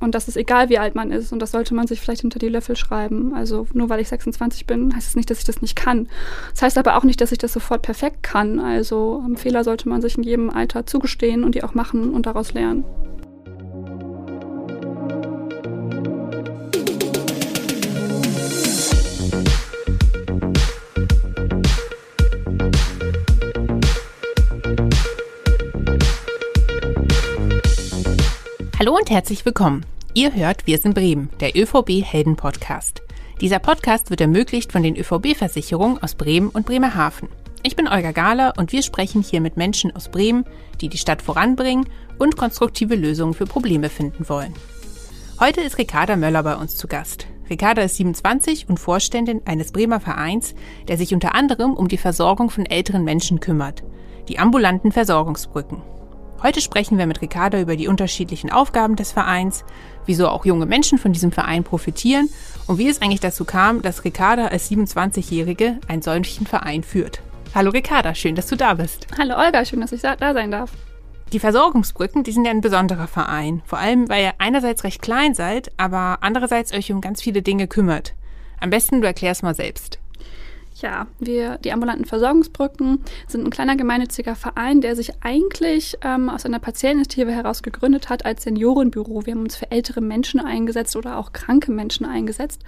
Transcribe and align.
Und 0.00 0.14
das 0.14 0.28
ist 0.28 0.36
egal, 0.36 0.68
wie 0.70 0.78
alt 0.78 0.94
man 0.94 1.10
ist. 1.10 1.32
Und 1.32 1.40
das 1.40 1.52
sollte 1.52 1.74
man 1.74 1.86
sich 1.86 2.00
vielleicht 2.00 2.22
hinter 2.22 2.38
die 2.38 2.48
Löffel 2.48 2.74
schreiben. 2.74 3.34
Also 3.34 3.66
nur 3.72 3.88
weil 3.88 4.00
ich 4.00 4.08
26 4.08 4.66
bin, 4.66 4.94
heißt 4.94 5.06
es 5.06 5.06
das 5.10 5.16
nicht, 5.16 5.30
dass 5.30 5.38
ich 5.38 5.44
das 5.44 5.62
nicht 5.62 5.76
kann. 5.76 6.08
Das 6.52 6.62
heißt 6.62 6.78
aber 6.78 6.96
auch 6.96 7.04
nicht, 7.04 7.20
dass 7.20 7.32
ich 7.32 7.38
das 7.38 7.52
sofort 7.52 7.82
perfekt 7.82 8.22
kann. 8.22 8.58
Also 8.58 9.22
Fehler 9.36 9.62
sollte 9.62 9.88
man 9.88 10.00
sich 10.00 10.16
in 10.16 10.24
jedem 10.24 10.50
Alter 10.50 10.86
zugestehen 10.86 11.44
und 11.44 11.54
die 11.54 11.62
auch 11.62 11.74
machen 11.74 12.12
und 12.12 12.26
daraus 12.26 12.54
lernen. 12.54 12.84
Hallo 28.80 28.96
und 28.96 29.10
herzlich 29.10 29.44
willkommen. 29.44 29.84
Ihr 30.14 30.34
hört 30.34 30.66
Wir 30.66 30.78
sind 30.78 30.94
Bremen, 30.94 31.28
der 31.40 31.54
ÖVB 31.54 32.02
Helden 32.02 32.36
Podcast. 32.36 33.02
Dieser 33.42 33.58
Podcast 33.58 34.08
wird 34.08 34.22
ermöglicht 34.22 34.72
von 34.72 34.82
den 34.82 34.96
ÖVB-Versicherungen 34.96 36.02
aus 36.02 36.14
Bremen 36.14 36.48
und 36.48 36.64
Bremerhaven. 36.64 37.28
Ich 37.62 37.76
bin 37.76 37.88
Olga 37.88 38.12
Gahler 38.12 38.54
und 38.56 38.72
wir 38.72 38.82
sprechen 38.82 39.20
hier 39.20 39.42
mit 39.42 39.58
Menschen 39.58 39.94
aus 39.94 40.08
Bremen, 40.08 40.46
die 40.80 40.88
die 40.88 40.96
Stadt 40.96 41.20
voranbringen 41.20 41.90
und 42.18 42.38
konstruktive 42.38 42.94
Lösungen 42.94 43.34
für 43.34 43.44
Probleme 43.44 43.90
finden 43.90 44.30
wollen. 44.30 44.54
Heute 45.38 45.60
ist 45.60 45.76
Ricarda 45.76 46.16
Möller 46.16 46.42
bei 46.42 46.56
uns 46.56 46.78
zu 46.78 46.88
Gast. 46.88 47.26
Ricarda 47.50 47.82
ist 47.82 47.96
27 47.96 48.70
und 48.70 48.80
Vorständin 48.80 49.42
eines 49.44 49.72
Bremer 49.72 50.00
Vereins, 50.00 50.54
der 50.88 50.96
sich 50.96 51.12
unter 51.12 51.34
anderem 51.34 51.74
um 51.74 51.88
die 51.88 51.98
Versorgung 51.98 52.48
von 52.48 52.64
älteren 52.64 53.04
Menschen 53.04 53.40
kümmert. 53.40 53.82
Die 54.30 54.38
ambulanten 54.38 54.90
Versorgungsbrücken. 54.90 55.82
Heute 56.42 56.62
sprechen 56.62 56.96
wir 56.96 57.06
mit 57.06 57.20
Ricarda 57.20 57.60
über 57.60 57.76
die 57.76 57.86
unterschiedlichen 57.86 58.50
Aufgaben 58.50 58.96
des 58.96 59.12
Vereins, 59.12 59.62
wieso 60.06 60.26
auch 60.28 60.46
junge 60.46 60.64
Menschen 60.64 60.96
von 60.96 61.12
diesem 61.12 61.32
Verein 61.32 61.64
profitieren 61.64 62.30
und 62.66 62.78
wie 62.78 62.88
es 62.88 63.02
eigentlich 63.02 63.20
dazu 63.20 63.44
kam, 63.44 63.82
dass 63.82 64.04
Ricarda 64.04 64.46
als 64.46 64.70
27-Jährige 64.70 65.78
einen 65.86 66.00
solchen 66.00 66.46
Verein 66.46 66.82
führt. 66.82 67.20
Hallo 67.54 67.70
Ricarda, 67.70 68.14
schön, 68.14 68.36
dass 68.36 68.46
du 68.46 68.56
da 68.56 68.72
bist. 68.72 69.06
Hallo 69.18 69.36
Olga, 69.36 69.66
schön, 69.66 69.82
dass 69.82 69.92
ich 69.92 70.00
da 70.00 70.16
sein 70.18 70.50
darf. 70.50 70.70
Die 71.30 71.40
Versorgungsbrücken, 71.40 72.24
die 72.24 72.32
sind 72.32 72.46
ja 72.46 72.52
ein 72.52 72.62
besonderer 72.62 73.06
Verein. 73.06 73.60
Vor 73.66 73.78
allem, 73.78 74.08
weil 74.08 74.24
ihr 74.24 74.34
einerseits 74.38 74.82
recht 74.84 75.02
klein 75.02 75.34
seid, 75.34 75.70
aber 75.76 76.18
andererseits 76.22 76.72
euch 76.72 76.90
um 76.90 77.02
ganz 77.02 77.20
viele 77.20 77.42
Dinge 77.42 77.68
kümmert. 77.68 78.14
Am 78.60 78.70
besten, 78.70 79.02
du 79.02 79.06
erklärst 79.06 79.42
mal 79.42 79.54
selbst. 79.54 79.98
Ja, 80.80 81.06
wir, 81.18 81.58
die 81.58 81.72
ambulanten 81.72 82.06
Versorgungsbrücken, 82.06 83.04
sind 83.28 83.46
ein 83.46 83.50
kleiner 83.50 83.76
gemeinnütziger 83.76 84.34
Verein, 84.34 84.80
der 84.80 84.96
sich 84.96 85.12
eigentlich 85.20 85.98
ähm, 86.02 86.30
aus 86.30 86.46
einer 86.46 86.58
Patienteninitiative 86.58 87.32
heraus 87.32 87.62
gegründet 87.62 88.08
hat 88.08 88.24
als 88.24 88.44
Seniorenbüro. 88.44 89.26
Wir 89.26 89.34
haben 89.34 89.42
uns 89.42 89.56
für 89.56 89.70
ältere 89.70 90.00
Menschen 90.00 90.40
eingesetzt 90.40 90.96
oder 90.96 91.18
auch 91.18 91.32
kranke 91.32 91.70
Menschen 91.70 92.06
eingesetzt. 92.06 92.62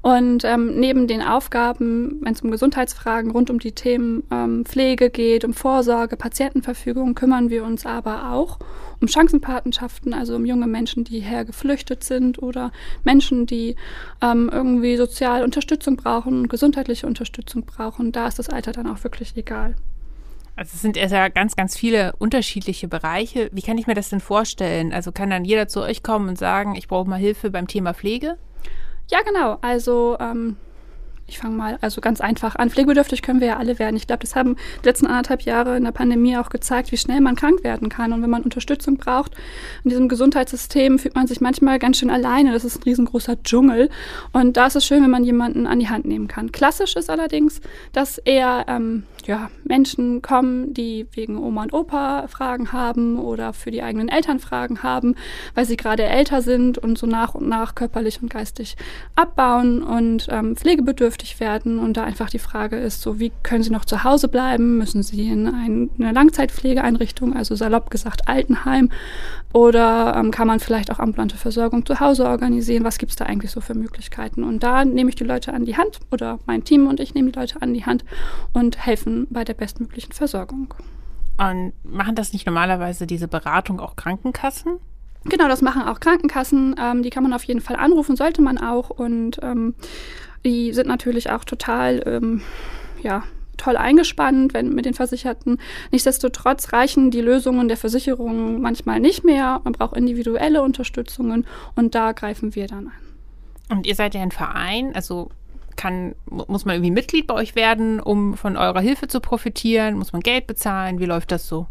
Und 0.00 0.44
ähm, 0.44 0.78
neben 0.78 1.08
den 1.08 1.22
Aufgaben, 1.22 2.18
wenn 2.22 2.32
es 2.32 2.40
um 2.40 2.50
Gesundheitsfragen 2.50 3.32
rund 3.32 3.50
um 3.50 3.58
die 3.58 3.72
Themen 3.72 4.22
ähm, 4.30 4.64
Pflege 4.64 5.10
geht, 5.10 5.44
um 5.44 5.54
Vorsorge, 5.54 6.16
Patientenverfügung, 6.16 7.14
kümmern 7.14 7.50
wir 7.50 7.64
uns 7.64 7.84
aber 7.84 8.32
auch 8.32 8.58
um 9.00 9.08
Chancenpatenschaften, 9.08 10.14
also 10.14 10.36
um 10.36 10.46
junge 10.46 10.66
Menschen, 10.66 11.04
die 11.04 11.20
hierher 11.20 11.44
geflüchtet 11.44 12.04
sind 12.04 12.40
oder 12.40 12.72
Menschen, 13.04 13.46
die 13.46 13.74
ähm, 14.22 14.48
irgendwie 14.52 14.96
sozial 14.96 15.42
Unterstützung 15.42 15.96
brauchen, 15.96 16.48
gesundheitliche 16.48 17.06
Unterstützung 17.06 17.64
brauchen. 17.64 18.12
Da 18.12 18.28
ist 18.28 18.38
das 18.38 18.48
Alter 18.48 18.72
dann 18.72 18.86
auch 18.86 19.02
wirklich 19.02 19.36
egal. 19.36 19.74
Also 20.54 20.72
es 20.74 20.82
sind 20.82 20.96
ja 20.96 21.28
ganz, 21.28 21.54
ganz 21.54 21.76
viele 21.76 22.14
unterschiedliche 22.18 22.88
Bereiche. 22.88 23.48
Wie 23.52 23.62
kann 23.62 23.78
ich 23.78 23.86
mir 23.86 23.94
das 23.94 24.08
denn 24.08 24.20
vorstellen? 24.20 24.92
Also 24.92 25.12
kann 25.12 25.30
dann 25.30 25.44
jeder 25.44 25.68
zu 25.68 25.80
euch 25.82 26.02
kommen 26.02 26.28
und 26.28 26.38
sagen, 26.38 26.74
ich 26.74 26.88
brauche 26.88 27.08
mal 27.08 27.18
Hilfe 27.18 27.50
beim 27.50 27.68
Thema 27.68 27.94
Pflege? 27.94 28.36
Ja, 29.10 29.22
genau. 29.22 29.58
Also 29.62 30.16
ähm, 30.20 30.56
ich 31.28 31.38
fange 31.38 31.54
mal 31.54 31.78
also 31.82 32.00
ganz 32.00 32.20
einfach 32.20 32.56
an. 32.56 32.70
Pflegebedürftig 32.70 33.20
können 33.20 33.40
wir 33.40 33.48
ja 33.48 33.56
alle 33.58 33.78
werden. 33.78 33.96
Ich 33.96 34.06
glaube, 34.06 34.20
das 34.20 34.34
haben 34.34 34.56
die 34.82 34.88
letzten 34.88 35.06
anderthalb 35.06 35.42
Jahre 35.42 35.76
in 35.76 35.84
der 35.84 35.92
Pandemie 35.92 36.38
auch 36.38 36.48
gezeigt, 36.48 36.90
wie 36.90 36.96
schnell 36.96 37.20
man 37.20 37.36
krank 37.36 37.62
werden 37.62 37.90
kann. 37.90 38.12
Und 38.12 38.22
wenn 38.22 38.30
man 38.30 38.42
Unterstützung 38.42 38.96
braucht 38.96 39.32
in 39.84 39.90
diesem 39.90 40.08
Gesundheitssystem, 40.08 40.98
fühlt 40.98 41.14
man 41.14 41.26
sich 41.26 41.40
manchmal 41.40 41.78
ganz 41.78 41.98
schön 41.98 42.10
alleine. 42.10 42.52
Das 42.52 42.64
ist 42.64 42.78
ein 42.78 42.82
riesengroßer 42.84 43.42
Dschungel. 43.42 43.90
Und 44.32 44.56
da 44.56 44.66
ist 44.66 44.76
es 44.76 44.86
schön, 44.86 45.02
wenn 45.02 45.10
man 45.10 45.24
jemanden 45.24 45.66
an 45.66 45.78
die 45.78 45.90
Hand 45.90 46.06
nehmen 46.06 46.28
kann. 46.28 46.50
Klassisch 46.50 46.96
ist 46.96 47.10
allerdings, 47.10 47.60
dass 47.92 48.16
eher 48.18 48.64
ähm, 48.66 49.04
ja, 49.28 49.50
Menschen 49.62 50.22
kommen, 50.22 50.72
die 50.72 51.06
wegen 51.12 51.36
Oma 51.36 51.64
und 51.64 51.74
Opa 51.74 52.26
Fragen 52.28 52.72
haben 52.72 53.18
oder 53.18 53.52
für 53.52 53.70
die 53.70 53.82
eigenen 53.82 54.08
Eltern 54.08 54.38
Fragen 54.38 54.82
haben, 54.82 55.16
weil 55.54 55.66
sie 55.66 55.76
gerade 55.76 56.04
älter 56.04 56.40
sind 56.40 56.78
und 56.78 56.96
so 56.96 57.06
nach 57.06 57.34
und 57.34 57.46
nach 57.46 57.74
körperlich 57.74 58.22
und 58.22 58.30
geistig 58.30 58.76
abbauen 59.16 59.82
und 59.82 60.28
ähm, 60.30 60.56
pflegebedürftig 60.56 61.40
werden. 61.40 61.78
Und 61.78 61.98
da 61.98 62.04
einfach 62.04 62.30
die 62.30 62.38
Frage 62.38 62.76
ist, 62.76 63.02
so 63.02 63.20
wie 63.20 63.30
können 63.42 63.62
sie 63.62 63.70
noch 63.70 63.84
zu 63.84 64.02
Hause 64.02 64.28
bleiben? 64.28 64.78
Müssen 64.78 65.02
sie 65.02 65.28
in 65.28 65.46
ein, 65.46 65.90
eine 65.98 66.12
Langzeitpflegeeinrichtung, 66.12 67.36
also 67.36 67.54
salopp 67.54 67.90
gesagt 67.90 68.28
Altenheim, 68.28 68.88
oder 69.52 70.14
ähm, 70.16 70.30
kann 70.30 70.46
man 70.46 70.58
vielleicht 70.58 70.90
auch 70.90 70.98
ambulante 70.98 71.36
Versorgung 71.36 71.84
zu 71.84 72.00
Hause 72.00 72.24
organisieren? 72.26 72.84
Was 72.84 72.96
gibt 72.96 73.10
es 73.10 73.16
da 73.16 73.26
eigentlich 73.26 73.50
so 73.50 73.60
für 73.60 73.74
Möglichkeiten? 73.74 74.42
Und 74.42 74.62
da 74.62 74.86
nehme 74.86 75.10
ich 75.10 75.16
die 75.16 75.24
Leute 75.24 75.52
an 75.52 75.66
die 75.66 75.76
Hand 75.76 76.00
oder 76.10 76.38
mein 76.46 76.64
Team 76.64 76.86
und 76.86 76.98
ich 76.98 77.12
nehme 77.12 77.30
die 77.30 77.38
Leute 77.38 77.60
an 77.60 77.74
die 77.74 77.84
Hand 77.84 78.06
und 78.54 78.86
helfen 78.86 79.17
bei 79.30 79.44
der 79.44 79.54
bestmöglichen 79.54 80.12
Versorgung. 80.12 80.74
Und 81.38 81.72
machen 81.84 82.14
das 82.14 82.32
nicht 82.32 82.46
normalerweise 82.46 83.06
diese 83.06 83.28
Beratung 83.28 83.80
auch 83.80 83.96
Krankenkassen? 83.96 84.78
Genau, 85.24 85.48
das 85.48 85.62
machen 85.62 85.82
auch 85.82 86.00
Krankenkassen. 86.00 86.76
Ähm, 86.80 87.02
die 87.02 87.10
kann 87.10 87.22
man 87.22 87.32
auf 87.32 87.44
jeden 87.44 87.60
Fall 87.60 87.76
anrufen, 87.76 88.16
sollte 88.16 88.42
man 88.42 88.58
auch. 88.58 88.90
Und 88.90 89.38
ähm, 89.42 89.74
die 90.44 90.72
sind 90.72 90.88
natürlich 90.88 91.30
auch 91.30 91.44
total, 91.44 92.02
ähm, 92.06 92.42
ja, 93.02 93.22
toll 93.56 93.76
eingespannt, 93.76 94.54
wenn 94.54 94.74
mit 94.74 94.84
den 94.84 94.94
Versicherten. 94.94 95.58
Nichtsdestotrotz 95.90 96.72
reichen 96.72 97.10
die 97.10 97.20
Lösungen 97.20 97.68
der 97.68 97.76
Versicherung 97.76 98.60
manchmal 98.60 99.00
nicht 99.00 99.24
mehr. 99.24 99.60
Man 99.64 99.72
braucht 99.72 99.96
individuelle 99.96 100.62
Unterstützungen 100.62 101.46
und 101.74 101.94
da 101.94 102.12
greifen 102.12 102.54
wir 102.54 102.66
dann 102.66 102.88
an. 102.88 103.76
Und 103.78 103.86
ihr 103.86 103.94
seid 103.94 104.14
ja 104.14 104.22
ein 104.22 104.30
Verein, 104.30 104.94
also 104.94 105.30
kann, 105.78 106.14
muss 106.26 106.66
man 106.66 106.74
irgendwie 106.74 106.90
Mitglied 106.90 107.26
bei 107.26 107.34
euch 107.34 107.54
werden, 107.54 108.00
um 108.00 108.36
von 108.36 108.58
eurer 108.58 108.80
Hilfe 108.80 109.08
zu 109.08 109.20
profitieren? 109.20 109.96
Muss 109.96 110.12
man 110.12 110.20
Geld 110.20 110.46
bezahlen? 110.46 110.98
Wie 110.98 111.06
läuft 111.06 111.32
das 111.32 111.48
so? 111.48 111.66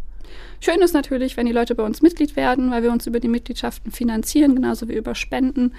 Schön 0.59 0.81
ist 0.81 0.93
natürlich, 0.93 1.37
wenn 1.37 1.45
die 1.45 1.51
Leute 1.51 1.75
bei 1.75 1.83
uns 1.83 2.01
Mitglied 2.01 2.35
werden, 2.35 2.71
weil 2.71 2.83
wir 2.83 2.91
uns 2.91 3.05
über 3.05 3.19
die 3.19 3.27
Mitgliedschaften 3.27 3.91
finanzieren, 3.91 4.55
genauso 4.55 4.87
wie 4.87 4.95
über 4.95 5.13
Spenden 5.13 5.73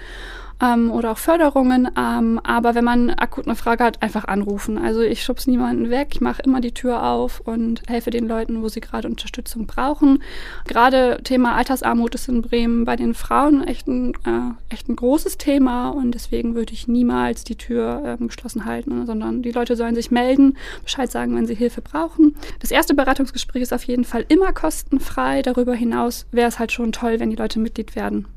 ähm, 0.61 0.91
oder 0.91 1.11
auch 1.11 1.17
Förderungen. 1.17 1.89
Ähm, 1.97 2.39
aber 2.43 2.75
wenn 2.75 2.83
man 2.83 3.09
akut 3.11 3.45
eine 3.45 3.55
Frage 3.55 3.83
hat, 3.83 4.01
einfach 4.01 4.25
anrufen. 4.25 4.77
Also 4.77 5.01
ich 5.01 5.23
schubs 5.23 5.47
niemanden 5.47 5.89
weg, 5.89 6.09
ich 6.11 6.21
mache 6.21 6.41
immer 6.41 6.61
die 6.61 6.73
Tür 6.73 7.03
auf 7.03 7.41
und 7.41 7.81
helfe 7.87 8.11
den 8.11 8.27
Leuten, 8.27 8.61
wo 8.61 8.69
sie 8.69 8.81
gerade 8.81 9.07
Unterstützung 9.07 9.67
brauchen. 9.67 10.21
Gerade 10.67 11.19
Thema 11.23 11.55
Altersarmut 11.55 12.15
ist 12.15 12.27
in 12.29 12.41
Bremen 12.41 12.85
bei 12.85 12.95
den 12.95 13.13
Frauen 13.13 13.63
echt 13.63 13.87
ein, 13.87 14.13
äh, 14.25 14.73
echt 14.73 14.89
ein 14.89 14.95
großes 14.95 15.37
Thema 15.37 15.89
und 15.89 16.11
deswegen 16.11 16.55
würde 16.55 16.73
ich 16.73 16.87
niemals 16.87 17.43
die 17.43 17.55
Tür 17.55 18.17
ähm, 18.19 18.27
geschlossen 18.27 18.65
halten, 18.65 19.05
sondern 19.05 19.41
die 19.41 19.51
Leute 19.51 19.75
sollen 19.75 19.95
sich 19.95 20.11
melden, 20.11 20.57
Bescheid 20.83 21.11
sagen, 21.11 21.35
wenn 21.35 21.45
sie 21.45 21.55
Hilfe 21.55 21.81
brauchen. 21.81 22.35
Das 22.59 22.71
erste 22.71 22.93
Beratungsgespräch 22.93 23.61
ist 23.61 23.73
auf 23.73 23.83
jeden 23.83 24.03
Fall 24.03 24.25
immer 24.27 24.53
kostenfrei. 24.53 25.41
Darüber 25.41 25.73
hinaus 25.73 26.25
wäre 26.31 26.47
es 26.47 26.59
halt 26.59 26.71
schon 26.71 26.91
toll, 26.91 27.19
wenn 27.19 27.29
die 27.29 27.35
Leute 27.35 27.59
Mitglied 27.59 27.95
werden. 27.95 28.27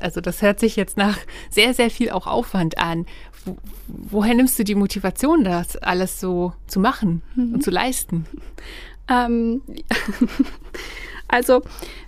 Also 0.00 0.20
das 0.20 0.42
hört 0.42 0.60
sich 0.60 0.76
jetzt 0.76 0.96
nach 0.96 1.18
sehr, 1.50 1.74
sehr 1.74 1.90
viel 1.90 2.10
auch 2.10 2.26
Aufwand 2.26 2.78
an. 2.78 3.06
Wo, 3.44 3.56
woher 3.86 4.34
nimmst 4.34 4.58
du 4.58 4.64
die 4.64 4.74
Motivation, 4.74 5.44
das 5.44 5.76
alles 5.76 6.20
so 6.20 6.52
zu 6.66 6.80
machen 6.80 7.22
mhm. 7.34 7.54
und 7.54 7.62
zu 7.62 7.70
leisten? 7.70 8.26
Ähm, 9.08 9.62
also 11.28 11.62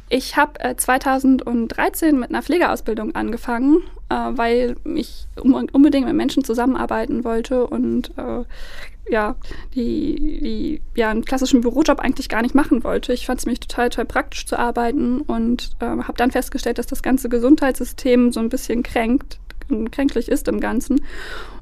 ich 0.09 0.37
habe 0.37 0.61
äh, 0.61 0.77
2013 0.77 2.19
mit 2.19 2.31
einer 2.31 2.43
Pflegeausbildung 2.43 3.15
angefangen, 3.15 3.83
äh, 4.09 4.15
weil 4.15 4.77
ich 4.85 5.27
unbedingt 5.37 6.07
mit 6.07 6.15
Menschen 6.15 6.45
zusammenarbeiten 6.45 7.25
wollte 7.25 7.67
und 7.67 8.17
äh, 8.17 8.45
ja, 9.09 9.37
die, 9.75 10.41
die 10.43 10.81
ja 10.95 11.11
einen 11.11 11.25
klassischen 11.25 11.61
Bürojob 11.61 12.01
eigentlich 12.01 12.29
gar 12.29 12.43
nicht 12.43 12.55
machen 12.55 12.83
wollte. 12.85 13.13
Ich 13.13 13.27
fand 13.27 13.39
es 13.39 13.47
mich 13.47 13.61
total, 13.61 13.91
total 13.91 14.07
praktisch 14.07 14.47
zu 14.47 14.59
arbeiten 14.59 15.21
und 15.21 15.71
äh, 15.81 15.87
habe 15.87 16.15
dann 16.17 16.31
festgestellt, 16.31 16.79
dass 16.79 16.87
das 16.87 17.03
ganze 17.03 17.29
Gesundheitssystem 17.29 18.33
so 18.33 18.41
ein 18.41 18.49
bisschen 18.49 18.83
kränkt, 18.83 19.39
kränklich 19.91 20.29
ist 20.29 20.49
im 20.49 20.61
Ganzen 20.61 21.01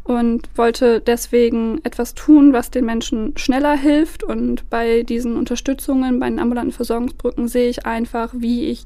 und 0.04 0.48
wollte 0.54 1.00
deswegen 1.00 1.80
etwas 1.82 2.14
tun, 2.14 2.52
was 2.52 2.70
den 2.70 2.84
Menschen 2.84 3.36
schneller 3.36 3.76
hilft. 3.76 4.22
Und 4.22 4.68
bei 4.68 5.02
diesen 5.02 5.36
Unterstützungen, 5.36 6.20
bei 6.20 6.28
den 6.28 6.38
ambulanten 6.38 6.72
Versorgungsbrücken 6.72 7.48
sehe 7.48 7.70
ich 7.70 7.86
einfach, 7.86 8.32
wie 8.36 8.66
ich 8.66 8.84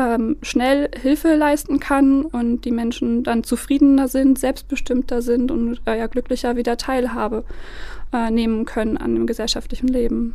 ähm, 0.00 0.38
schnell 0.42 0.90
Hilfe 1.00 1.36
leisten 1.36 1.78
kann 1.78 2.24
und 2.24 2.64
die 2.64 2.70
Menschen 2.70 3.22
dann 3.22 3.44
zufriedener 3.44 4.08
sind, 4.08 4.38
selbstbestimmter 4.38 5.20
sind 5.20 5.50
und 5.50 5.80
äh, 5.86 5.98
ja 5.98 6.06
glücklicher 6.06 6.56
wieder 6.56 6.78
Teilhabe 6.78 7.44
äh, 8.12 8.30
nehmen 8.30 8.64
können 8.64 8.96
an 8.96 9.14
dem 9.14 9.26
gesellschaftlichen 9.26 9.88
Leben. 9.88 10.34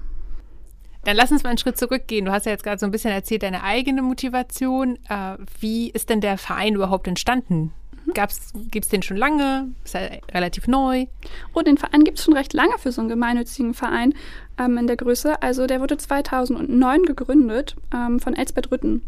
Dann 1.04 1.16
lass 1.16 1.32
uns 1.32 1.44
mal 1.44 1.50
einen 1.50 1.58
Schritt 1.58 1.78
zurückgehen. 1.78 2.26
Du 2.26 2.32
hast 2.32 2.46
ja 2.46 2.52
jetzt 2.52 2.64
gerade 2.64 2.80
so 2.80 2.86
ein 2.86 2.92
bisschen 2.92 3.12
erzählt, 3.12 3.44
deine 3.44 3.64
eigene 3.64 4.02
Motivation. 4.02 4.98
Äh, 5.10 5.38
wie 5.60 5.90
ist 5.90 6.10
denn 6.10 6.22
der 6.22 6.38
Verein 6.38 6.76
überhaupt 6.76 7.08
entstanden? 7.08 7.74
Gibt 8.14 8.86
es 8.86 8.90
den 8.90 9.02
schon 9.02 9.18
lange? 9.18 9.70
Ist 9.84 9.96
er 9.96 10.20
relativ 10.34 10.68
neu? 10.68 11.06
Oh, 11.54 11.62
den 11.62 11.78
Verein 11.78 12.04
gibt 12.04 12.20
es 12.20 12.26
schon 12.26 12.36
recht 12.36 12.54
lange 12.54 12.78
für 12.78 12.92
so 12.92 13.02
einen 13.02 13.10
gemeinnützigen 13.10 13.74
Verein 13.74 14.14
ähm, 14.58 14.78
in 14.78 14.88
der 14.88 14.96
Größe. 14.96 15.42
Also 15.42 15.68
der 15.68 15.82
wurde 15.82 15.98
2009 15.98 17.04
gegründet 17.04 17.76
ähm, 17.94 18.20
von 18.20 18.36
Elsbeth 18.36 18.72
Rütten. 18.72 19.02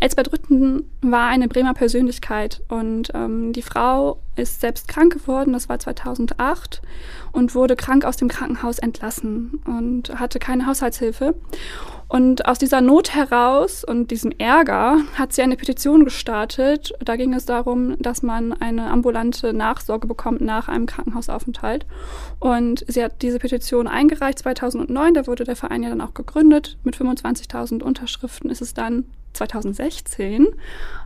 Elsbeth 0.00 0.32
Rütten 0.32 0.90
war 1.00 1.28
eine 1.28 1.48
Bremer 1.48 1.74
Persönlichkeit 1.74 2.62
und 2.68 3.10
ähm, 3.14 3.52
die 3.52 3.62
Frau 3.62 4.18
ist 4.36 4.60
selbst 4.60 4.88
krank 4.88 5.12
geworden, 5.12 5.52
das 5.52 5.68
war 5.68 5.78
2008 5.78 6.82
und 7.32 7.54
wurde 7.54 7.76
krank 7.76 8.04
aus 8.04 8.16
dem 8.16 8.28
Krankenhaus 8.28 8.78
entlassen 8.78 9.60
und 9.64 10.18
hatte 10.18 10.38
keine 10.38 10.66
Haushaltshilfe. 10.66 11.34
Und 12.14 12.46
aus 12.46 12.60
dieser 12.60 12.80
Not 12.80 13.12
heraus 13.16 13.82
und 13.82 14.12
diesem 14.12 14.30
Ärger 14.38 14.98
hat 15.14 15.32
sie 15.32 15.42
eine 15.42 15.56
Petition 15.56 16.04
gestartet. 16.04 16.92
Da 17.04 17.16
ging 17.16 17.34
es 17.34 17.44
darum, 17.44 18.00
dass 18.00 18.22
man 18.22 18.52
eine 18.52 18.88
ambulante 18.88 19.52
Nachsorge 19.52 20.06
bekommt 20.06 20.40
nach 20.40 20.68
einem 20.68 20.86
Krankenhausaufenthalt. 20.86 21.86
Und 22.38 22.84
sie 22.86 23.02
hat 23.02 23.20
diese 23.22 23.40
Petition 23.40 23.88
eingereicht 23.88 24.38
2009. 24.38 25.14
Da 25.14 25.26
wurde 25.26 25.42
der 25.42 25.56
Verein 25.56 25.82
ja 25.82 25.88
dann 25.88 26.00
auch 26.00 26.14
gegründet. 26.14 26.78
Mit 26.84 26.96
25.000 26.96 27.82
Unterschriften 27.82 28.48
ist 28.48 28.62
es 28.62 28.74
dann 28.74 29.06
2016 29.34 30.46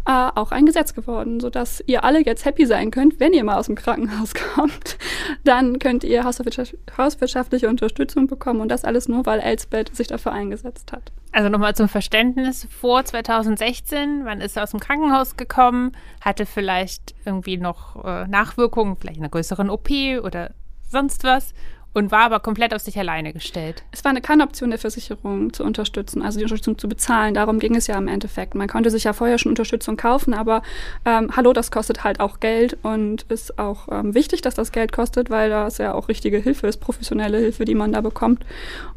äh, 0.09 0.31
auch 0.35 0.53
ein 0.53 0.65
Gesetz 0.67 0.95
geworden, 0.95 1.41
sodass 1.41 1.83
ihr 1.87 2.05
alle 2.05 2.25
jetzt 2.25 2.45
happy 2.45 2.67
sein 2.67 2.91
könnt, 2.91 3.21
wenn 3.21 3.33
ihr 3.33 3.45
mal 3.45 3.57
aus 3.57 3.67
dem 3.67 3.75
Krankenhaus 3.75 4.33
kommt. 4.55 4.97
Dann 5.45 5.79
könnt 5.79 6.05
ihr 6.05 6.25
hauswirtschaftliche 6.25 7.69
Unterstützung 7.69 8.27
bekommen 8.27 8.61
und 8.61 8.69
das 8.69 8.85
alles 8.85 9.09
nur, 9.09 9.27
weil 9.27 9.41
Elsbeth 9.41 9.95
sich 9.95 10.07
dafür 10.07 10.33
eingesetzt 10.33 10.93
hat. 10.93 11.13
Also 11.33 11.51
nochmal 11.51 11.75
zum 11.75 11.89
Verständnis, 11.89 12.67
vor 12.71 13.05
2016, 13.05 14.25
man 14.25 14.41
ist 14.41 14.59
aus 14.59 14.71
dem 14.71 14.81
Krankenhaus 14.81 15.37
gekommen, 15.37 15.93
hatte 16.23 16.47
vielleicht 16.47 17.15
irgendwie 17.27 17.59
noch 17.59 18.03
äh, 18.05 18.27
Nachwirkungen, 18.27 18.97
vielleicht 18.97 19.19
einer 19.19 19.29
größeren 19.29 19.69
OP 19.69 19.91
oder 20.23 20.53
sonst 20.89 21.25
was 21.25 21.53
und 21.95 22.11
war 22.11 22.21
aber 22.21 22.41
komplett 22.41 22.75
auf 22.75 22.83
sich 22.83 22.99
alleine 22.99 23.33
gestellt. 23.33 23.83
Es 23.93 24.05
war 24.05 24.11
eine 24.11 24.21
keine 24.21 24.45
Option 24.45 24.71
der 24.71 24.79
Versicherung 24.79 25.53
zu 25.53 25.65
unterstützen, 25.65 26.23
also 26.23 26.39
die 26.39 26.45
Unterstützung 26.45 26.79
zu 26.79 26.89
bezahlen. 26.89 27.35
Darum 27.35 27.59
ging 27.59 27.75
es 27.75 27.87
ja 27.87 27.97
im 27.97 28.09
Endeffekt. 28.09 28.55
Man 28.55 28.69
konnte 28.69 28.91
sich 28.91 29.05
ja 29.05 29.13
vorher 29.13 29.39
schon 29.39 29.51
Unterstützung 29.51 29.97
kaufen, 29.97 30.35
aber 30.35 30.63
ähm, 31.05 31.31
hallo, 31.35 31.53
das 31.53 31.71
kostet 31.71 32.05
halt 32.05 32.21
auch 32.21 32.41
Geld 32.41 32.77
und 32.83 33.23
ist 33.25 33.59
auch 33.59 33.89
ähm, 33.91 34.15
wichtig, 34.15 34.43
dass 34.43 34.55
das 34.55 34.73
Geld 34.73 34.93
kostet, 34.93 35.31
weil 35.31 35.51
das 35.51 35.79
ja 35.79 35.95
auch 35.95 36.09
richtige 36.09 36.39
Hilfe 36.39 36.67
ist, 36.67 36.79
professionelle 36.79 37.39
Hilfe, 37.39 37.65
die 37.65 37.75
man 37.75 37.93
da 37.93 38.01
bekommt. 38.01 38.45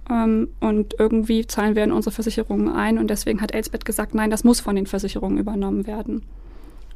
Ähm, 0.10 0.50
und 0.60 0.96
irgendwie 1.00 1.48
zahlen 1.48 1.76
wir 1.76 1.84
in 1.84 1.92
unsere 1.92 2.14
Versicherungen 2.14 2.70
ein 2.70 2.98
und 2.98 3.10
deswegen 3.10 3.42
hat 3.42 3.54
Elsbeth 3.54 3.86
gesagt, 3.86 4.14
nein, 4.14 4.30
das 4.30 4.44
muss 4.44 4.60
von 4.60 4.76
den 4.76 4.88
Versicherungen 4.88 5.38
übernommen 5.38 5.88
werden. 5.88 6.24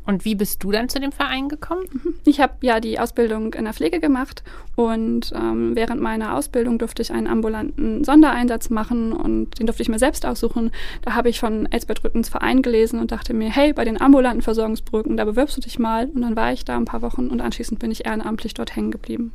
Und 0.06 0.24
wie 0.24 0.36
bist 0.36 0.64
du 0.64 0.72
dann 0.72 0.88
zu 0.88 1.00
dem 1.00 1.12
Verein 1.12 1.50
gekommen? 1.50 1.86
Mhm. 1.92 2.14
Ich 2.26 2.40
habe 2.40 2.54
ja 2.62 2.80
die 2.80 3.00
Ausbildung 3.00 3.54
in 3.54 3.66
der 3.66 3.74
Pflege 3.74 4.00
gemacht 4.00 4.44
und 4.76 5.34
ähm, 5.36 5.76
während 5.76 6.02
meiner 6.02 6.36
Ausbildung 6.36 6.78
durfte 6.78 7.02
ich 7.02 7.12
einen 7.12 7.28
ambulanten 7.28 8.04
Sondereinsatz 8.04 8.70
machen 8.70 9.14
und 9.14 9.60
den 9.60 9.66
durfte 9.66 9.82
ich 9.82 9.90
mir 9.90 10.00
selbst 10.00 10.26
aussuchen. 10.26 10.72
Da 11.02 11.16
habe 11.16 11.30
ich 11.30 11.40
von 11.40 11.66
Elsbeth 11.72 12.04
Rüttens 12.04 12.30
Verein 12.30 12.62
gelesen 12.62 13.00
und 13.00 13.12
dachte 13.12 13.34
mir, 13.34 13.50
hey, 13.50 13.74
bei 13.74 13.84
den 13.84 14.00
ambulanten 14.00 14.42
Versorgungsbrücken, 14.42 15.18
da 15.18 15.26
bewirbst 15.26 15.58
du 15.58 15.62
dich 15.62 15.80
mal. 15.80 16.08
Und 16.14 16.22
dann 16.22 16.36
war 16.36 16.54
ich 16.54 16.66
da 16.66 16.78
ein 16.78 16.86
paar 16.86 17.02
Wochen 17.02 17.30
und 17.30 17.42
anschließend 17.42 17.80
bin 17.80 17.92
ich 17.92 18.06
ehrenamtlich 18.06 18.54
dort 18.54 18.76
hängen 18.76 18.92
geblieben. 18.92 19.32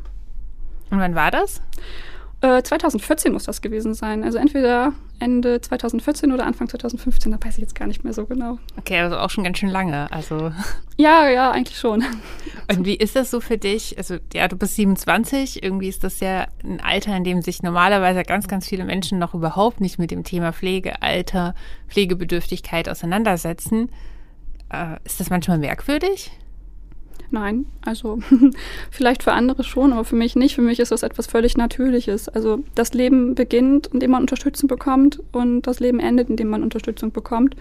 Und 0.91 0.99
wann 0.99 1.15
war 1.15 1.31
das? 1.31 1.61
2014 2.41 3.31
äh, 3.31 3.33
muss 3.33 3.45
das 3.45 3.61
gewesen 3.61 3.93
sein. 3.93 4.25
Also 4.25 4.39
entweder 4.39 4.95
Ende 5.19 5.61
2014 5.61 6.33
oder 6.33 6.47
Anfang 6.47 6.69
2015, 6.69 7.33
da 7.33 7.39
weiß 7.43 7.55
ich 7.55 7.61
jetzt 7.61 7.75
gar 7.75 7.87
nicht 7.87 8.03
mehr 8.03 8.15
so 8.15 8.25
genau. 8.25 8.59
Okay, 8.79 8.99
also 8.99 9.19
auch 9.19 9.29
schon 9.29 9.45
ganz 9.45 9.59
schön 9.59 9.69
lange. 9.69 10.11
Also 10.11 10.51
ja, 10.97 11.29
ja, 11.29 11.51
eigentlich 11.51 11.79
schon. 11.79 12.03
Und 12.71 12.87
wie 12.87 12.95
ist 12.95 13.15
das 13.15 13.31
so 13.31 13.41
für 13.41 13.59
dich? 13.59 13.99
Also 13.99 14.17
ja, 14.33 14.49
du 14.49 14.57
bist 14.57 14.77
27. 14.77 15.63
Irgendwie 15.63 15.89
ist 15.89 16.03
das 16.03 16.21
ja 16.21 16.47
ein 16.65 16.81
Alter, 16.81 17.15
in 17.15 17.25
dem 17.25 17.43
sich 17.43 17.63
normalerweise 17.63 18.23
ganz, 18.23 18.49
ganz 18.49 18.67
viele 18.67 18.87
Menschen 18.87 19.19
noch 19.19 19.35
überhaupt 19.35 19.83
nicht 19.83 19.99
mit 19.99 20.11
dem 20.11 20.25
Thema 20.25 20.55
Pflege, 20.55 21.03
Alter, 21.03 21.55
Pflegebedürftigkeit 21.89 22.89
auseinandersetzen. 22.89 23.91
Äh, 24.73 24.97
ist 25.05 25.21
das 25.21 25.29
manchmal 25.29 25.59
merkwürdig? 25.59 26.31
Nein, 27.33 27.67
also 27.83 28.19
vielleicht 28.91 29.23
für 29.23 29.33
andere 29.33 29.63
schon, 29.63 29.93
aber 29.93 30.05
für 30.05 30.17
mich 30.17 30.35
nicht. 30.35 30.57
Für 30.57 30.63
mich 30.63 30.81
ist 30.81 30.91
das 30.91 31.05
etwas 31.05 31.29
völlig 31.29 31.57
Natürliches. 31.57 32.29
Also 32.29 32.65
das 32.75 32.93
Leben 32.93 33.37
beginnt, 33.37 33.87
indem 33.89 34.11
man 34.11 34.23
Unterstützung 34.23 34.69
bekommt 34.69 35.21
und 35.31 35.63
das 35.63 35.79
Leben 35.79 36.01
endet, 36.01 36.29
indem 36.29 36.49
man 36.49 36.65
Unterstützung 36.65 37.13
bekommt. 37.13 37.55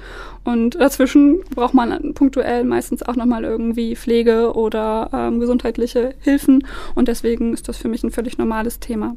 Und 0.44 0.76
dazwischen 0.76 1.42
braucht 1.54 1.76
man 1.76 2.16
punktuell 2.16 2.64
meistens 2.64 3.04
auch 3.04 3.16
nochmal 3.16 3.44
irgendwie 3.44 3.96
Pflege 3.96 4.54
oder 4.54 5.10
ähm, 5.14 5.40
gesundheitliche 5.40 6.16
Hilfen 6.20 6.66
und 6.96 7.08
deswegen 7.08 7.54
ist 7.54 7.68
das 7.68 7.78
für 7.78 7.90
mich 7.90 8.04
ein 8.04 8.12
völlig 8.12 8.38
normales 8.40 8.80
Thema. 8.80 9.16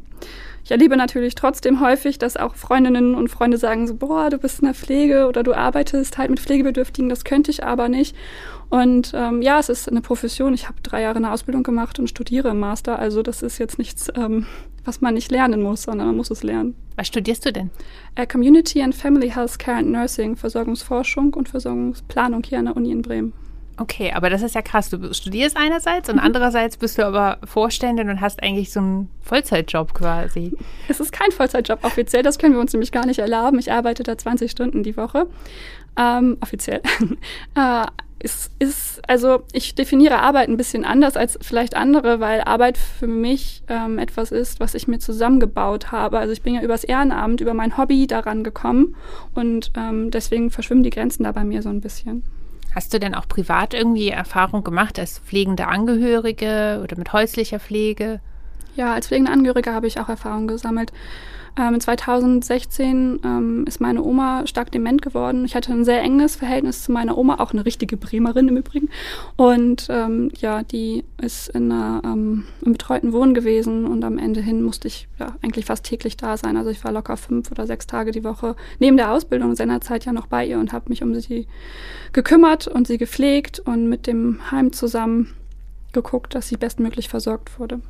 Ich 0.65 0.71
erlebe 0.71 0.97
natürlich 0.97 1.35
trotzdem 1.35 1.81
häufig, 1.81 2.19
dass 2.19 2.37
auch 2.37 2.55
Freundinnen 2.55 3.15
und 3.15 3.29
Freunde 3.29 3.59
sagen 3.59 3.87
so, 3.89 3.95
boah, 3.95 4.31
du 4.31 4.39
bist 4.39 4.61
in 4.61 4.67
der 4.67 4.75
Pflege 4.75 5.27
oder 5.27 5.43
du 5.43 5.55
arbeitest 5.55 6.19
halt 6.19 6.31
mit 6.31 6.39
Pflegebedürftigen, 6.39 7.09
das 7.09 7.25
könnte 7.25 7.51
ich 7.51 7.65
aber 7.65 7.89
nicht. 7.89 8.15
Und 8.71 9.13
ähm, 9.15 9.43
ja, 9.43 9.59
es 9.59 9.69
ist 9.69 9.89
eine 9.89 10.01
Profession. 10.01 10.55
Ich 10.55 10.67
habe 10.67 10.81
drei 10.83 11.03
Jahre 11.03 11.17
eine 11.17 11.33
Ausbildung 11.33 11.63
gemacht 11.63 11.99
und 11.99 12.09
studiere 12.09 12.51
im 12.51 12.61
Master. 12.61 12.99
Also 12.99 13.23
das 13.23 13.43
ist 13.43 13.59
jetzt 13.59 13.77
nichts, 13.77 14.11
ähm, 14.15 14.47
was 14.85 15.01
man 15.01 15.15
nicht 15.15 15.31
lernen 15.31 15.63
muss, 15.63 15.83
sondern 15.83 16.07
man 16.07 16.17
muss 16.17 16.31
es 16.31 16.43
lernen. 16.43 16.75
Was 16.97 17.09
studierst 17.09 17.45
du 17.45 17.53
denn? 17.53 17.71
Äh, 18.15 18.27
Community 18.27 18.81
and 18.81 18.95
Family 18.95 19.31
Health 19.31 19.59
Care 19.59 19.77
and 19.77 19.91
Nursing, 19.91 20.37
Versorgungsforschung 20.37 21.35
und 21.35 21.51
Versorgungsplanung 21.51 22.45
hier 22.45 22.61
an 22.61 22.65
der 22.67 22.77
Uni 22.77 22.93
in 22.93 23.03
Bremen. 23.03 23.35
Okay, 23.79 24.13
aber 24.13 24.29
das 24.29 24.43
ist 24.43 24.55
ja 24.55 24.63
krass. 24.63 24.91
Du 24.91 25.13
studierst 25.15 25.57
einerseits 25.57 26.09
und 26.09 26.17
mhm. 26.17 26.23
andererseits 26.23 26.77
bist 26.77 26.99
du 26.99 27.07
aber 27.07 27.39
Vorständin 27.45 28.11
und 28.11 28.21
hast 28.21 28.43
eigentlich 28.43 28.71
so 28.71 28.81
einen 28.81 29.11
Vollzeitjob 29.23 29.95
quasi. 29.95 30.53
Es 30.89 31.01
ist 31.01 31.13
kein 31.13 31.33
Vollzeitjob 31.33 31.83
offiziell, 31.85 32.23
das 32.23 32.39
können 32.39 32.55
wir 32.55 32.61
uns 32.61 32.73
nämlich 32.73 32.93
gar 32.93 33.07
nicht 33.07 33.19
erlauben. 33.19 33.59
Ich 33.59 33.73
arbeite 33.73 34.03
da 34.03 34.17
20 34.17 34.51
Stunden 34.51 34.83
die 34.83 34.97
Woche, 34.97 35.27
ähm, 35.97 36.37
offiziell. 36.41 36.83
äh, 37.55 37.87
es 38.25 38.51
ist, 38.61 39.01
also 39.09 39.43
ich 39.53 39.75
definiere 39.75 40.21
Arbeit 40.21 40.49
ein 40.49 40.57
bisschen 40.57 40.85
anders 40.85 41.17
als 41.17 41.39
vielleicht 41.43 41.75
andere, 41.75 42.21
weil 42.21 42.43
Arbeit 42.43 42.79
für 42.79 43.09
mich 43.09 43.65
ähm, 43.69 43.99
etwas 43.99 44.31
ist, 44.31 44.61
was 44.61 44.75
ich 44.75 44.87
mir 44.87 45.01
zusammengebaut 45.01 45.91
habe. 45.91 46.19
Also 46.19 46.33
ich 46.33 46.43
bin 46.43 46.55
ja 46.55 46.63
übers 46.63 46.85
Ehrenamt, 46.85 47.41
über 47.41 47.53
mein 47.53 47.77
Hobby 47.77 48.07
daran 48.07 48.45
gekommen 48.45 48.95
und 49.35 49.73
ähm, 49.77 50.13
deswegen 50.13 50.51
verschwimmen 50.51 50.85
die 50.85 50.91
Grenzen 50.91 51.25
da 51.25 51.33
bei 51.33 51.43
mir 51.43 51.63
so 51.63 51.69
ein 51.69 51.81
bisschen. 51.81 52.23
Hast 52.75 52.95
du 52.95 53.01
denn 53.01 53.15
auch 53.15 53.29
privat 53.29 53.75
irgendwie 53.75 54.09
Erfahrung 54.09 54.65
gemacht 54.65 54.99
als 54.99 55.19
pflegende 55.19 55.67
Angehörige 55.67 56.81
oder 56.83 56.97
mit 56.97 57.13
häuslicher 57.13 57.61
Pflege? 57.61 58.21
Ja, 58.77 58.95
als 58.95 59.09
pflegende 59.09 59.33
Angehörige 59.33 59.73
habe 59.73 59.87
ich 59.87 60.01
auch 60.01 60.09
Erfahrung 60.09 60.47
gesammelt. 60.47 60.93
Ähm, 61.59 61.79
2016 61.79 63.21
ähm, 63.25 63.65
ist 63.67 63.81
meine 63.81 64.03
Oma 64.03 64.47
stark 64.47 64.73
dement 64.73 65.03
geworden. 65.03 65.45
Ich 65.45 65.55
hatte 65.55 65.73
ein 65.73 65.85
sehr 65.85 66.01
enges 66.01 66.37
Verhältnis 66.37 66.83
zu 66.83 66.93
meiner 66.93 67.19
Oma, 67.19 67.41
auch 67.41 67.53
eine 67.53 67.67
richtige 67.67 67.99
Bremerin 67.99 68.49
im 68.49 68.57
Übrigen. 68.57 68.89
Und 69.37 69.89
ähm, 69.91 70.31
ja, 70.39 70.63
die 70.63 71.05
ist 71.21 71.51
in 71.51 71.71
einer, 71.71 72.01
ähm, 72.05 72.45
im 72.65 72.73
betreuten 72.73 73.13
Wohnen 73.13 73.35
gewesen 73.35 73.85
und 73.85 74.03
am 74.03 74.17
Ende 74.17 74.41
hin 74.41 74.63
musste 74.63 74.89
ich 74.89 75.09
ja 75.19 75.37
eigentlich 75.43 75.67
fast 75.67 75.85
täglich 75.85 76.17
da 76.17 76.39
sein. 76.39 76.57
Also 76.57 76.71
ich 76.71 76.85
war 76.85 76.93
locker 76.93 77.19
fünf 77.19 77.51
oder 77.51 77.67
sechs 77.67 77.87
Tage 77.87 78.13
die 78.13 78.25
Woche 78.25 78.57
neben 78.79 78.97
der 78.97 79.13
Ausbildung 79.13 79.55
seinerzeit 79.55 80.07
ja 80.07 80.13
noch 80.13 80.29
bei 80.29 80.47
ihr 80.47 80.59
und 80.59 80.73
habe 80.73 80.89
mich 80.89 81.03
um 81.03 81.15
sie 81.15 81.47
gekümmert 82.15 82.67
und 82.67 82.87
sie 82.87 82.97
gepflegt 82.97 83.61
und 83.61 83.91
mit 83.91 84.07
dem 84.07 84.51
Heim 84.51 84.73
zusammen 84.73 85.35
geguckt, 85.93 86.35
dass 86.35 86.49
sie 86.49 86.57
bestmöglich 86.57 87.11
versorgt 87.11 87.59
wurde. 87.59 87.81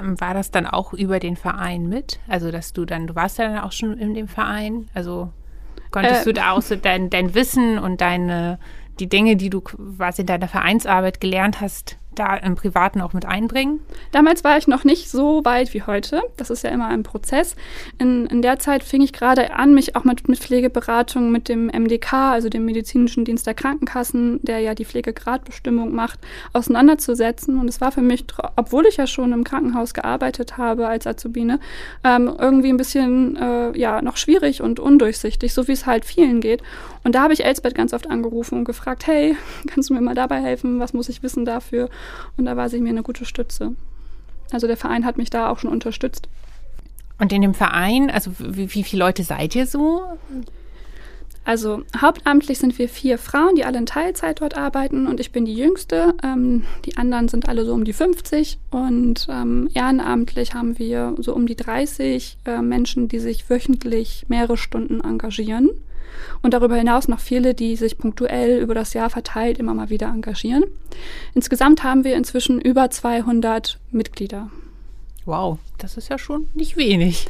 Ähm, 0.00 0.20
war 0.20 0.34
das 0.34 0.50
dann 0.50 0.66
auch 0.66 0.92
über 0.92 1.18
den 1.18 1.36
Verein 1.36 1.88
mit? 1.88 2.20
Also, 2.28 2.50
dass 2.50 2.72
du 2.72 2.84
dann, 2.84 3.06
du 3.06 3.14
warst 3.14 3.38
ja 3.38 3.48
dann 3.48 3.58
auch 3.58 3.72
schon 3.72 3.98
in 3.98 4.14
dem 4.14 4.28
Verein, 4.28 4.88
also 4.94 5.30
konntest 5.90 6.22
äh, 6.22 6.24
du 6.24 6.32
da 6.32 6.52
auch 6.52 6.62
so 6.62 6.76
dein, 6.76 7.10
dein 7.10 7.34
Wissen 7.34 7.78
und 7.78 8.00
deine, 8.00 8.58
die 8.98 9.08
Dinge, 9.08 9.36
die 9.36 9.50
du 9.50 9.60
quasi 9.60 10.22
in 10.22 10.26
deiner 10.26 10.48
Vereinsarbeit 10.48 11.20
gelernt 11.20 11.60
hast, 11.60 11.96
da 12.20 12.36
im 12.36 12.54
Privaten 12.54 13.00
auch 13.00 13.14
mit 13.14 13.24
einbringen? 13.24 13.80
Damals 14.12 14.44
war 14.44 14.58
ich 14.58 14.68
noch 14.68 14.84
nicht 14.84 15.10
so 15.10 15.42
weit 15.44 15.72
wie 15.72 15.82
heute. 15.82 16.22
Das 16.36 16.50
ist 16.50 16.62
ja 16.62 16.70
immer 16.70 16.88
ein 16.88 17.02
Prozess. 17.02 17.56
In, 17.98 18.26
in 18.26 18.42
der 18.42 18.58
Zeit 18.58 18.84
fing 18.84 19.00
ich 19.00 19.14
gerade 19.14 19.54
an, 19.54 19.72
mich 19.72 19.96
auch 19.96 20.04
mit, 20.04 20.28
mit 20.28 20.38
Pflegeberatung 20.38 21.32
mit 21.32 21.48
dem 21.48 21.66
MDK, 21.68 22.12
also 22.12 22.50
dem 22.50 22.66
Medizinischen 22.66 23.24
Dienst 23.24 23.46
der 23.46 23.54
Krankenkassen, 23.54 24.40
der 24.42 24.60
ja 24.60 24.74
die 24.74 24.84
Pflegegradbestimmung 24.84 25.94
macht, 25.94 26.18
auseinanderzusetzen. 26.52 27.58
Und 27.58 27.68
es 27.68 27.80
war 27.80 27.90
für 27.90 28.02
mich, 28.02 28.26
obwohl 28.56 28.86
ich 28.86 28.98
ja 28.98 29.06
schon 29.06 29.32
im 29.32 29.44
Krankenhaus 29.44 29.94
gearbeitet 29.94 30.58
habe 30.58 30.88
als 30.88 31.06
Azubine, 31.06 31.58
ähm, 32.04 32.30
irgendwie 32.38 32.68
ein 32.68 32.76
bisschen 32.76 33.36
äh, 33.36 33.78
ja 33.78 34.02
noch 34.02 34.18
schwierig 34.18 34.60
und 34.60 34.78
undurchsichtig, 34.78 35.54
so 35.54 35.66
wie 35.68 35.72
es 35.72 35.86
halt 35.86 36.04
vielen 36.04 36.40
geht. 36.42 36.62
Und 37.02 37.14
da 37.14 37.22
habe 37.22 37.32
ich 37.32 37.44
Elsbeth 37.44 37.74
ganz 37.74 37.94
oft 37.94 38.10
angerufen 38.10 38.58
und 38.58 38.64
gefragt, 38.64 39.06
hey, 39.06 39.36
kannst 39.66 39.88
du 39.88 39.94
mir 39.94 40.02
mal 40.02 40.14
dabei 40.14 40.40
helfen? 40.42 40.80
Was 40.80 40.92
muss 40.92 41.08
ich 41.08 41.22
wissen 41.22 41.44
dafür? 41.44 41.88
Und 42.36 42.46
da 42.46 42.56
war 42.56 42.68
sie 42.68 42.80
mir 42.80 42.90
eine 42.90 43.02
gute 43.02 43.24
Stütze. 43.24 43.74
Also 44.52 44.66
der 44.66 44.76
Verein 44.76 45.04
hat 45.04 45.16
mich 45.16 45.30
da 45.30 45.48
auch 45.48 45.58
schon 45.58 45.70
unterstützt. 45.70 46.28
Und 47.18 47.32
in 47.32 47.42
dem 47.42 47.54
Verein, 47.54 48.10
also 48.10 48.32
wie, 48.38 48.74
wie 48.74 48.82
viele 48.82 49.04
Leute 49.04 49.22
seid 49.22 49.54
ihr 49.54 49.66
so? 49.66 50.02
Also 51.44 51.82
hauptamtlich 52.00 52.58
sind 52.58 52.78
wir 52.78 52.88
vier 52.88 53.18
Frauen, 53.18 53.54
die 53.54 53.64
alle 53.64 53.78
in 53.78 53.86
Teilzeit 53.86 54.40
dort 54.40 54.56
arbeiten 54.56 55.06
und 55.06 55.20
ich 55.20 55.32
bin 55.32 55.44
die 55.44 55.54
jüngste. 55.54 56.14
Ähm, 56.22 56.64
die 56.84 56.96
anderen 56.96 57.28
sind 57.28 57.48
alle 57.48 57.64
so 57.64 57.72
um 57.72 57.84
die 57.84 57.92
50 57.92 58.58
und 58.70 59.26
ähm, 59.30 59.68
ehrenamtlich 59.74 60.54
haben 60.54 60.78
wir 60.78 61.14
so 61.18 61.34
um 61.34 61.46
die 61.46 61.56
30 61.56 62.38
äh, 62.44 62.62
Menschen, 62.62 63.08
die 63.08 63.18
sich 63.18 63.48
wöchentlich 63.48 64.26
mehrere 64.28 64.56
Stunden 64.56 65.00
engagieren. 65.00 65.70
Und 66.42 66.54
darüber 66.54 66.76
hinaus 66.76 67.08
noch 67.08 67.20
viele, 67.20 67.54
die 67.54 67.76
sich 67.76 67.98
punktuell 67.98 68.60
über 68.60 68.74
das 68.74 68.94
Jahr 68.94 69.10
verteilt 69.10 69.58
immer 69.58 69.74
mal 69.74 69.90
wieder 69.90 70.08
engagieren. 70.08 70.64
Insgesamt 71.34 71.82
haben 71.82 72.04
wir 72.04 72.16
inzwischen 72.16 72.60
über 72.60 72.90
200 72.90 73.78
Mitglieder. 73.90 74.50
Wow, 75.26 75.58
das 75.82 75.96
ist 75.96 76.08
ja 76.08 76.18
schon 76.18 76.46
nicht 76.54 76.76
wenig. 76.76 77.26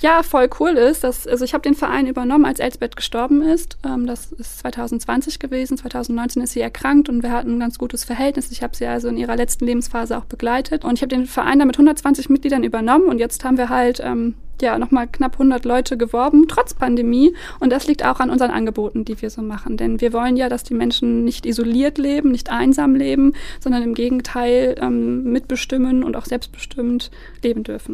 Ja, 0.00 0.22
voll 0.22 0.48
cool 0.60 0.72
ist, 0.72 1.02
dass, 1.02 1.26
also 1.26 1.44
ich 1.44 1.54
habe 1.54 1.62
den 1.62 1.74
Verein 1.74 2.06
übernommen, 2.06 2.44
als 2.44 2.60
Elsbeth 2.60 2.96
gestorben 2.96 3.42
ist. 3.42 3.78
Ähm, 3.84 4.06
das 4.06 4.32
ist 4.32 4.58
2020 4.58 5.38
gewesen. 5.38 5.78
2019 5.78 6.42
ist 6.42 6.52
sie 6.52 6.60
erkrankt 6.60 7.08
und 7.08 7.22
wir 7.22 7.32
hatten 7.32 7.56
ein 7.56 7.60
ganz 7.60 7.78
gutes 7.78 8.04
Verhältnis. 8.04 8.50
Ich 8.52 8.62
habe 8.62 8.76
sie 8.76 8.86
also 8.86 9.08
in 9.08 9.16
ihrer 9.16 9.36
letzten 9.36 9.64
Lebensphase 9.64 10.18
auch 10.18 10.26
begleitet. 10.26 10.84
Und 10.84 10.94
ich 10.94 11.02
habe 11.02 11.08
den 11.08 11.26
Verein 11.26 11.58
dann 11.58 11.68
mit 11.68 11.76
120 11.76 12.28
Mitgliedern 12.28 12.64
übernommen 12.64 13.06
und 13.06 13.18
jetzt 13.18 13.44
haben 13.44 13.56
wir 13.56 13.70
halt 13.70 14.00
ähm, 14.04 14.34
ja 14.60 14.78
nochmal 14.78 15.06
knapp 15.06 15.34
100 15.34 15.64
Leute 15.64 15.96
geworben, 15.96 16.46
trotz 16.48 16.74
Pandemie. 16.74 17.34
Und 17.60 17.70
das 17.70 17.86
liegt 17.86 18.04
auch 18.04 18.20
an 18.20 18.30
unseren 18.30 18.50
Angeboten, 18.50 19.04
die 19.04 19.20
wir 19.22 19.30
so 19.30 19.42
machen. 19.42 19.76
Denn 19.76 20.00
wir 20.00 20.12
wollen 20.12 20.36
ja, 20.36 20.48
dass 20.48 20.64
die 20.64 20.74
Menschen 20.74 21.24
nicht 21.24 21.46
isoliert 21.46 21.98
leben, 21.98 22.30
nicht 22.30 22.50
einsam 22.50 22.94
leben, 22.94 23.32
sondern 23.60 23.82
im 23.82 23.94
Gegenteil 23.94 24.76
ähm, 24.80 25.24
mitbestimmen 25.24 26.04
und 26.04 26.16
auch 26.16 26.26
selbstbestimmt 26.26 27.10
leben 27.42 27.62
dürfen. 27.62 27.93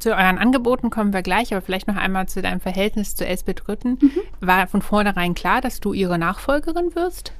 Zu 0.00 0.10
euren 0.10 0.38
Angeboten 0.38 0.90
kommen 0.90 1.14
wir 1.14 1.22
gleich, 1.22 1.52
aber 1.52 1.62
vielleicht 1.62 1.88
noch 1.88 1.96
einmal 1.96 2.28
zu 2.28 2.42
deinem 2.42 2.60
Verhältnis 2.60 3.14
zu 3.14 3.26
Elsbeth 3.26 3.68
Rütten. 3.68 3.98
Mhm. 4.00 4.20
War 4.40 4.66
von 4.66 4.82
vornherein 4.82 5.34
klar, 5.34 5.60
dass 5.60 5.80
du 5.80 5.94
ihre 5.94 6.18
Nachfolgerin 6.18 6.94
wirst? 6.94 7.32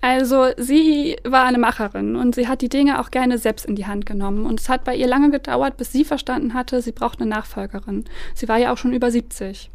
Also 0.00 0.48
sie 0.58 1.16
war 1.24 1.44
eine 1.44 1.58
Macherin 1.58 2.16
und 2.16 2.34
sie 2.34 2.48
hat 2.48 2.60
die 2.60 2.68
Dinge 2.68 3.00
auch 3.00 3.10
gerne 3.10 3.38
selbst 3.38 3.64
in 3.64 3.76
die 3.76 3.86
Hand 3.86 4.04
genommen. 4.04 4.44
Und 4.44 4.60
es 4.60 4.68
hat 4.68 4.84
bei 4.84 4.94
ihr 4.94 5.06
lange 5.06 5.30
gedauert, 5.30 5.76
bis 5.76 5.92
sie 5.92 6.04
verstanden 6.04 6.52
hatte, 6.52 6.82
sie 6.82 6.92
braucht 6.92 7.20
eine 7.20 7.30
Nachfolgerin. 7.30 8.04
Sie 8.34 8.48
war 8.48 8.58
ja 8.58 8.72
auch 8.72 8.76
schon 8.76 8.92
über 8.92 9.10
70. 9.10 9.70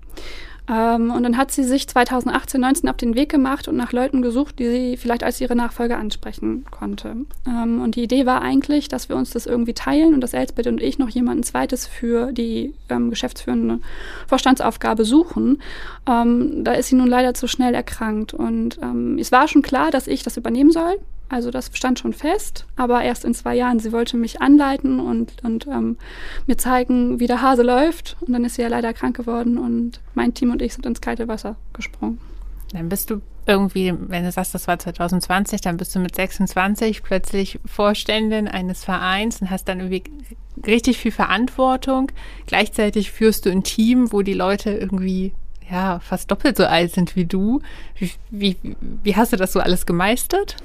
Ähm, 0.70 1.12
und 1.12 1.24
dann 1.24 1.38
hat 1.38 1.52
sie 1.52 1.64
sich 1.64 1.88
2018, 1.88 2.62
19 2.62 2.90
auf 2.90 2.98
den 2.98 3.16
Weg 3.16 3.30
gemacht 3.30 3.68
und 3.68 3.76
nach 3.76 3.92
Leuten 3.92 4.22
gesucht, 4.22 4.60
die 4.60 4.70
sie 4.70 4.98
vielleicht 4.98 5.24
als 5.24 5.42
ihre 5.42 5.56
Nachfolger 5.56 5.98
ansprechen 5.98 6.66
konnte. 6.70 7.16
Ähm, 7.48 7.82
und 7.82 7.96
die 7.96 8.04
Idee 8.04 8.26
war 8.26 8.42
eigentlich, 8.42 8.88
dass 8.88 9.10
wir 9.10 9.16
uns 9.16 9.32
das 9.32 9.46
irgendwie 9.46 9.74
teilen 9.74 10.14
und 10.14 10.22
dass 10.22 10.34
Elsbeth 10.34 10.68
und 10.68 10.82
ich 10.82 11.00
noch 11.00 11.10
jemanden 11.10 11.44
zweites 11.44 11.88
für 11.88 12.32
die 12.32 12.74
ähm, 12.90 13.10
geschäftsführende 13.10 13.80
Vorstandsaufgabe 14.28 15.06
suchen. 15.06 15.62
Ähm, 16.08 16.64
da 16.64 16.74
ist 16.74 16.90
sie 16.90 16.96
nun 16.96 17.08
leider 17.08 17.34
zu 17.34 17.48
schnell 17.48 17.74
erkrankt. 17.74 18.34
Und 18.34 18.80
ähm, 18.82 19.18
es 19.18 19.32
war 19.32 19.48
schon 19.48 19.62
klar, 19.62 19.90
dass 19.90 20.08
ich 20.08 20.24
das 20.24 20.38
übernehmen 20.38 20.72
soll. 20.72 20.98
Also 21.30 21.52
das 21.52 21.70
stand 21.74 22.00
schon 22.00 22.14
fest, 22.14 22.66
aber 22.76 23.04
erst 23.04 23.24
in 23.24 23.36
zwei 23.36 23.56
Jahren. 23.56 23.80
Sie 23.80 23.92
wollte 23.92 24.18
mich 24.18 24.42
anleiten 24.42 25.00
und, 25.00 25.44
und 25.44 25.68
ähm, 25.68 25.98
mir 26.48 26.58
zeigen, 26.58 27.20
wie 27.20 27.28
der 27.28 27.42
Hase 27.42 27.62
läuft. 27.62 28.18
Und 28.22 28.34
dann 28.34 28.44
ist 28.44 28.56
sie 28.56 28.64
ja 28.64 28.68
leider 28.68 28.94
krank 28.94 29.16
geworden 29.16 29.58
und 29.60 30.02
mein 30.16 30.34
Team 30.34 30.52
und 30.52 30.62
ich 30.62 30.74
sind 30.74 30.88
ins 30.88 31.02
kalte 31.02 31.28
Wasser 31.28 31.56
gesprungen. 31.74 32.20
Dann 32.74 32.90
bist 32.90 33.10
du 33.10 33.22
irgendwie, 33.46 33.94
wenn 33.98 34.24
du 34.24 34.32
sagst, 34.32 34.54
das 34.54 34.68
war 34.68 34.78
2020, 34.78 35.62
dann 35.62 35.78
bist 35.78 35.96
du 35.96 36.00
mit 36.00 36.16
26 36.16 37.04
plötzlich 37.04 37.60
Vorständin 37.66 38.48
eines 38.48 38.84
Vereins 38.84 39.42
und 39.42 39.50
hast 39.50 39.68
dann 39.68 39.80
irgendwie 39.80 40.04
richtig 40.66 40.98
viel 40.98 41.12
Verantwortung. 41.12 42.12
Gleichzeitig 42.46 43.12
führst 43.12 43.46
du 43.46 43.50
ein 43.50 43.64
Team, 43.64 44.12
wo 44.12 44.22
die 44.22 44.34
Leute 44.34 44.72
irgendwie 44.72 45.34
ja, 45.72 46.00
fast 46.00 46.32
doppelt 46.32 46.58
so 46.58 46.66
alt 46.66 46.92
sind 46.92 47.16
wie 47.16 47.26
du. 47.26 47.62
Wie, 47.96 48.12
wie, 48.30 48.58
wie 49.04 49.16
hast 49.16 49.34
du 49.34 49.38
das 49.38 49.54
so 49.54 49.60
alles 49.60 49.86
gemeistert? 49.86 50.56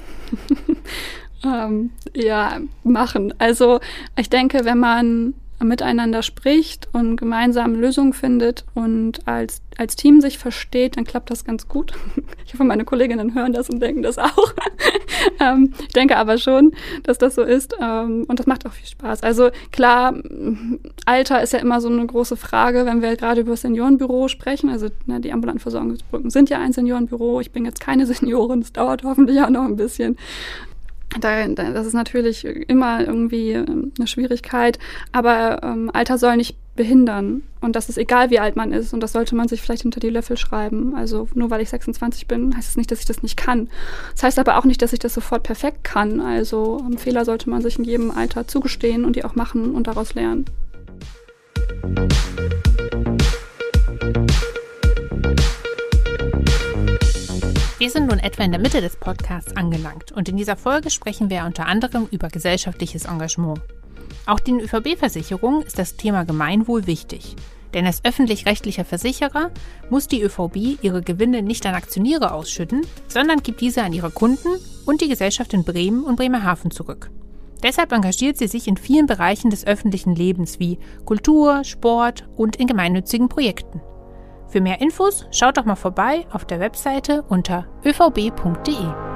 ähm, 1.43 1.91
ja, 2.13 2.59
machen. 2.83 3.33
Also 3.37 3.79
ich 4.15 4.29
denke, 4.29 4.65
wenn 4.65 4.79
man 4.79 5.33
miteinander 5.63 6.21
spricht 6.21 6.89
und 6.91 7.15
gemeinsam 7.15 7.75
Lösungen 7.75 8.13
findet 8.13 8.65
und 8.73 9.25
als, 9.27 9.61
als 9.77 9.95
Team 9.95 10.19
sich 10.19 10.37
versteht, 10.37 10.97
dann 10.97 11.05
klappt 11.05 11.29
das 11.29 11.45
ganz 11.45 11.67
gut. 11.67 11.93
Ich 12.45 12.53
hoffe, 12.53 12.63
meine 12.63 12.85
Kolleginnen 12.85 13.33
hören 13.33 13.53
das 13.53 13.71
und 13.71 13.79
denken 13.81 14.03
das 14.03 14.19
auch. 14.19 14.53
ähm, 15.39 15.73
ich 15.79 15.93
denke 15.93 16.17
aber 16.17 16.37
schon, 16.37 16.73
dass 17.03 17.17
das 17.17 17.35
so 17.35 17.43
ist 17.43 17.75
ähm, 17.81 18.25
und 18.27 18.39
das 18.39 18.47
macht 18.47 18.65
auch 18.65 18.71
viel 18.71 18.87
Spaß. 18.87 19.23
Also 19.23 19.49
klar, 19.71 20.13
Alter 21.05 21.41
ist 21.41 21.53
ja 21.53 21.59
immer 21.59 21.81
so 21.81 21.89
eine 21.89 22.05
große 22.05 22.37
Frage, 22.37 22.85
wenn 22.85 23.01
wir 23.01 23.15
gerade 23.15 23.41
über 23.41 23.51
das 23.51 23.61
Seniorenbüro 23.61 24.27
sprechen. 24.27 24.69
Also 24.69 24.87
ne, 25.05 25.19
die 25.19 25.31
ambulanten 25.31 25.61
Versorgungsbrücken 25.61 26.29
sind 26.29 26.49
ja 26.49 26.59
ein 26.59 26.73
Seniorenbüro. 26.73 27.41
Ich 27.41 27.51
bin 27.51 27.65
jetzt 27.65 27.79
keine 27.79 28.05
Seniorin, 28.07 28.61
das 28.61 28.73
dauert 28.73 29.03
hoffentlich 29.03 29.41
auch 29.41 29.49
noch 29.49 29.65
ein 29.65 29.75
bisschen. 29.75 30.17
Da, 31.19 31.47
das 31.47 31.87
ist 31.87 31.93
natürlich 31.93 32.43
immer 32.43 32.99
irgendwie 32.99 33.51
ähm, 33.51 33.93
eine 33.97 34.07
Schwierigkeit, 34.07 34.79
aber 35.13 35.63
ähm, 35.63 35.89
Alter 35.93 36.17
soll 36.17 36.35
nicht 36.35 36.57
behindern. 36.75 37.43
Und 37.61 37.75
das 37.75 37.89
ist 37.89 37.97
egal, 37.97 38.29
wie 38.29 38.39
alt 38.39 38.55
man 38.55 38.71
ist. 38.71 38.93
Und 38.93 39.01
das 39.01 39.13
sollte 39.13 39.35
man 39.35 39.47
sich 39.47 39.61
vielleicht 39.61 39.83
hinter 39.83 39.99
die 39.99 40.09
Löffel 40.09 40.37
schreiben. 40.37 40.95
Also 40.95 41.27
nur 41.33 41.49
weil 41.49 41.61
ich 41.61 41.69
26 41.69 42.27
bin, 42.27 42.55
heißt 42.55 42.67
es 42.67 42.73
das 42.73 42.77
nicht, 42.77 42.91
dass 42.91 42.99
ich 42.99 43.05
das 43.05 43.23
nicht 43.23 43.37
kann. 43.37 43.69
Das 44.13 44.23
heißt 44.23 44.39
aber 44.39 44.57
auch 44.57 44.65
nicht, 44.65 44.81
dass 44.81 44.93
ich 44.93 44.99
das 44.99 45.13
sofort 45.13 45.43
perfekt 45.43 45.83
kann. 45.83 46.19
Also 46.19 46.85
ähm, 46.85 46.97
Fehler 46.97 47.25
sollte 47.25 47.49
man 47.49 47.61
sich 47.61 47.77
in 47.79 47.85
jedem 47.85 48.11
Alter 48.11 48.47
zugestehen 48.47 49.05
und 49.05 49.15
die 49.15 49.25
auch 49.25 49.35
machen 49.35 49.73
und 49.73 49.87
daraus 49.87 50.13
lernen. 50.13 50.45
Wir 57.77 57.89
sind 57.89 58.07
nun 58.07 58.19
etwa 58.19 58.43
in 58.43 58.51
der 58.51 58.59
Mitte 58.59 58.81
des 58.81 58.95
Podcasts 58.95 59.55
angelangt 59.55 60.11
und 60.11 60.29
in 60.29 60.37
dieser 60.37 60.55
Folge 60.55 60.89
sprechen 60.89 61.29
wir 61.29 61.43
unter 61.45 61.67
anderem 61.67 62.07
über 62.09 62.29
gesellschaftliches 62.29 63.05
Engagement. 63.05 63.59
Auch 64.25 64.39
den 64.39 64.59
ÖVB-Versicherungen 64.59 65.61
ist 65.61 65.77
das 65.77 65.95
Thema 65.97 66.25
Gemeinwohl 66.25 66.87
wichtig. 66.87 67.35
Denn 67.73 67.85
als 67.85 68.03
öffentlich-rechtlicher 68.05 68.85
Versicherer 68.85 69.51
muss 69.89 70.07
die 70.07 70.21
ÖVB 70.21 70.81
ihre 70.81 71.01
Gewinne 71.01 71.41
nicht 71.41 71.65
an 71.65 71.75
Aktionäre 71.75 72.33
ausschütten, 72.33 72.81
sondern 73.07 73.43
gibt 73.43 73.61
diese 73.61 73.83
an 73.83 73.93
ihre 73.93 74.11
Kunden 74.11 74.49
und 74.85 75.01
die 75.01 75.09
Gesellschaft 75.09 75.53
in 75.53 75.65
Bremen 75.65 76.03
und 76.03 76.15
Bremerhaven 76.15 76.71
zurück. 76.71 77.11
Deshalb 77.63 77.91
engagiert 77.91 78.37
sie 78.37 78.47
sich 78.47 78.67
in 78.67 78.77
vielen 78.77 79.07
Bereichen 79.07 79.49
des 79.49 79.67
öffentlichen 79.67 80.15
Lebens 80.15 80.59
wie 80.59 80.77
Kultur, 81.03 81.63
Sport 81.63 82.27
und 82.35 82.55
in 82.55 82.67
gemeinnützigen 82.67 83.27
Projekten. 83.27 83.81
Für 84.47 84.61
mehr 84.61 84.81
Infos 84.81 85.25
schaut 85.31 85.57
doch 85.57 85.65
mal 85.65 85.75
vorbei 85.75 86.25
auf 86.31 86.45
der 86.45 86.59
Webseite 86.59 87.23
unter 87.23 87.67
övb.de. 87.83 89.14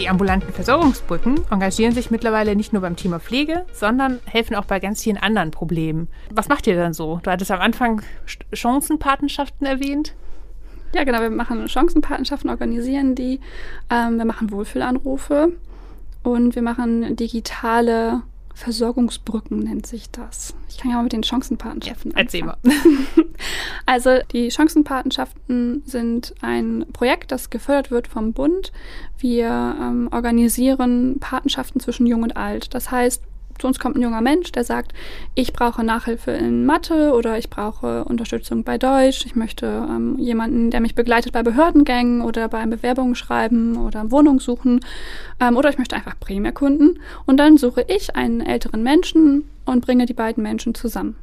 Die 0.00 0.08
ambulanten 0.08 0.52
Versorgungsbrücken 0.52 1.40
engagieren 1.50 1.92
sich 1.94 2.10
mittlerweile 2.10 2.56
nicht 2.56 2.72
nur 2.72 2.82
beim 2.82 2.96
Thema 2.96 3.20
Pflege, 3.20 3.64
sondern 3.72 4.18
helfen 4.24 4.56
auch 4.56 4.64
bei 4.64 4.80
ganz 4.80 5.02
vielen 5.02 5.18
anderen 5.18 5.52
Problemen. 5.52 6.08
Was 6.32 6.48
macht 6.48 6.66
ihr 6.66 6.74
dann 6.74 6.92
so? 6.92 7.20
Du 7.22 7.30
hattest 7.30 7.52
am 7.52 7.60
Anfang 7.60 8.02
Chancenpatenschaften 8.52 9.64
erwähnt. 9.66 10.14
Ja, 10.94 11.04
genau, 11.04 11.20
wir 11.20 11.30
machen 11.30 11.68
Chancenpatenschaften, 11.68 12.50
organisieren 12.50 13.14
die. 13.14 13.38
Ähm, 13.88 14.18
wir 14.18 14.24
machen 14.24 14.50
Wohlfühlanrufe 14.50 15.52
und 16.24 16.56
wir 16.56 16.62
machen 16.62 17.14
digitale 17.14 18.22
Versorgungsbrücken 18.54 19.58
nennt 19.58 19.86
sich 19.86 20.10
das. 20.10 20.54
Ich 20.68 20.78
kann 20.78 20.90
ja 20.90 20.96
mal 20.96 21.02
mit 21.02 21.12
den 21.12 21.24
Chancenpatenschaften 21.24 22.12
ja, 22.12 22.18
Erzähl 22.18 22.44
mal. 22.44 22.56
also 23.86 24.18
die 24.32 24.50
Chancenpatenschaften 24.50 25.82
sind 25.84 26.34
ein 26.40 26.86
Projekt, 26.92 27.32
das 27.32 27.50
gefördert 27.50 27.90
wird 27.90 28.06
vom 28.06 28.32
Bund. 28.32 28.72
Wir 29.18 29.48
ähm, 29.80 30.08
organisieren 30.12 31.18
Patenschaften 31.18 31.80
zwischen 31.80 32.06
Jung 32.06 32.22
und 32.22 32.36
Alt. 32.36 32.74
Das 32.74 32.90
heißt, 32.90 33.22
zu 33.58 33.66
uns 33.66 33.78
kommt 33.78 33.96
ein 33.96 34.02
junger 34.02 34.20
Mensch, 34.20 34.52
der 34.52 34.64
sagt, 34.64 34.92
ich 35.34 35.52
brauche 35.52 35.84
Nachhilfe 35.84 36.32
in 36.32 36.66
Mathe 36.66 37.12
oder 37.12 37.38
ich 37.38 37.50
brauche 37.50 38.04
Unterstützung 38.04 38.64
bei 38.64 38.78
Deutsch, 38.78 39.24
ich 39.26 39.36
möchte 39.36 39.66
ähm, 39.66 40.18
jemanden, 40.18 40.70
der 40.70 40.80
mich 40.80 40.94
begleitet 40.94 41.32
bei 41.32 41.42
Behördengängen 41.42 42.22
oder 42.22 42.48
beim 42.48 42.70
Bewerbungen 42.70 43.14
schreiben 43.14 43.76
oder 43.76 44.10
Wohnung 44.10 44.40
suchen. 44.40 44.80
Ähm, 45.40 45.56
oder 45.56 45.70
ich 45.70 45.78
möchte 45.78 45.96
einfach 45.96 46.16
Bremen 46.16 46.46
erkunden. 46.46 46.98
Und 47.26 47.38
dann 47.38 47.56
suche 47.56 47.84
ich 47.88 48.16
einen 48.16 48.40
älteren 48.40 48.82
Menschen 48.82 49.44
und 49.64 49.84
bringe 49.84 50.06
die 50.06 50.14
beiden 50.14 50.42
Menschen 50.42 50.74
zusammen. 50.74 51.16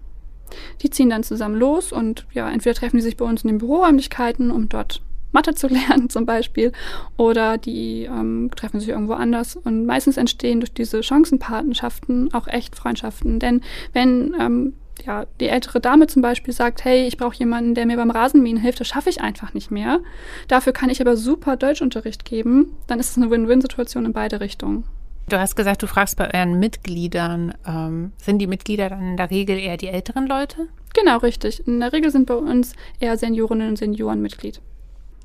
Die 0.82 0.90
ziehen 0.90 1.10
dann 1.10 1.24
zusammen 1.24 1.56
los 1.56 1.92
und 1.92 2.26
ja, 2.34 2.50
entweder 2.50 2.76
treffen 2.76 2.98
die 2.98 3.04
sich 3.04 3.18
bei 3.18 3.26
uns 3.26 3.44
in 3.44 3.50
den 3.50 3.58
Büroräumlichkeiten, 3.60 4.52
um 4.52 4.68
dort 4.68 5.02
Mathe 5.32 5.56
zu 5.56 5.68
lernen 5.70 6.10
zum 6.10 6.26
Beispiel 6.26 6.72
oder 7.18 7.58
die 7.58 8.04
ähm, 8.04 8.50
treffen 8.56 8.80
sich 8.80 8.90
irgendwo 8.90 9.14
anders 9.14 9.56
und 9.56 9.86
meistens 9.86 10.18
entstehen 10.18 10.60
durch 10.60 10.74
diese 10.74 11.04
Chancenpatenschaften 11.04 12.34
auch 12.34 12.48
echt 12.48 12.76
Freundschaften, 12.76 13.40
denn 13.40 13.62
wenn 13.94 14.36
ähm, 14.40 14.74
ja, 15.06 15.26
die 15.40 15.48
ältere 15.48 15.80
Dame 15.80 16.08
zum 16.08 16.22
Beispiel 16.22 16.54
sagt, 16.54 16.84
hey, 16.86 17.08
ich 17.08 17.18
brauche 17.18 17.36
jemanden, 17.36 17.76
der 17.76 17.86
mir 17.86 17.98
beim 17.98 18.12
Rasenmähen 18.12 18.58
hilft, 18.58 18.80
das 18.80 18.88
schaffe 18.88 19.10
ich 19.10 19.22
einfach 19.22 19.54
nicht 19.54 19.72
mehr. 19.72 20.00
Dafür 20.48 20.74
kann 20.74 20.90
ich 20.90 21.02
aber 21.02 21.18
super 21.18 21.58
Deutschunterricht 21.58 22.26
geben. 22.26 22.76
Dann 22.88 23.00
ist 23.00 23.12
es 23.12 23.18
eine 23.18 23.32
Win-Win-Situation 23.32 24.06
in 24.06 24.14
beide 24.14 24.40
Richtungen. 24.40 24.84
Du 25.30 25.40
hast 25.40 25.56
gesagt, 25.56 25.82
du 25.82 25.88
fragst 25.88 26.18
bei 26.18 26.34
euren 26.34 26.60
Mitgliedern, 26.60 27.54
ähm, 27.66 28.12
sind 28.18 28.40
die 28.40 28.48
Mitglieder 28.48 28.90
dann 28.90 29.12
in 29.12 29.18
der 29.18 29.32
Regel 29.32 29.58
eher 29.58 29.78
die 29.78 29.88
älteren 29.88 30.28
Leute? 30.28 30.68
Genau, 30.94 31.18
richtig. 31.18 31.66
In 31.68 31.80
der 31.80 31.94
Regel 31.94 32.12
sind 32.12 32.26
bei 32.26 32.36
uns 32.36 32.74
eher 33.00 33.18
Seniorinnen 33.18 33.70
und 33.70 33.78
Senioren 33.78 34.22
Mitglied. 34.22 34.62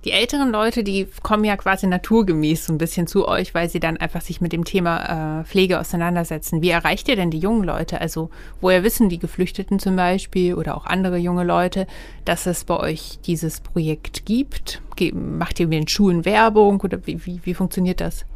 Die 0.07 0.13
älteren 0.13 0.53
Leute, 0.53 0.85
die 0.85 1.09
kommen 1.25 1.43
ja 1.43 1.57
quasi 1.57 1.89
naturgemäß 1.89 2.67
so 2.67 2.73
ein 2.73 2.79
bisschen 2.79 3.09
zu 3.09 3.27
euch, 3.27 3.55
weil 3.55 3.69
sie 3.69 3.81
dann 3.81 3.97
einfach 3.97 4.21
sich 4.21 4.41
mit 4.41 4.53
dem 4.53 4.65
Thema 4.65 5.41
äh, 5.41 5.45
Pflege 5.45 5.81
auseinandersetzen. 5.81 6.63
Wie 6.63 6.71
erreicht 6.71 7.09
ihr 7.09 7.17
denn 7.17 7.33
die 7.33 7.41
jungen 7.41 7.65
Leute? 7.65 8.01
Also 8.01 8.31
woher 8.61 8.85
wissen 8.85 9.09
die 9.09 9.19
Geflüchteten 9.19 9.81
zum 9.81 9.97
Beispiel 9.97 10.55
oder 10.55 10.77
auch 10.77 10.87
andere 10.87 11.17
junge 11.17 11.43
Leute, 11.43 11.89
dass 12.25 12.47
es 12.47 12.63
bei 12.63 12.77
euch 12.79 13.19
dieses 13.27 13.61
Projekt 13.61 14.27
gibt? 14.27 14.81
Macht 15.13 15.59
ihr 15.59 15.67
mit 15.67 15.81
den 15.81 15.89
Schulen 15.89 16.25
Werbung 16.25 16.81
oder 16.83 17.05
wie, 17.05 17.27
wie, 17.27 17.41
wie 17.43 17.55
funktioniert 17.55 18.01
das? 18.01 18.27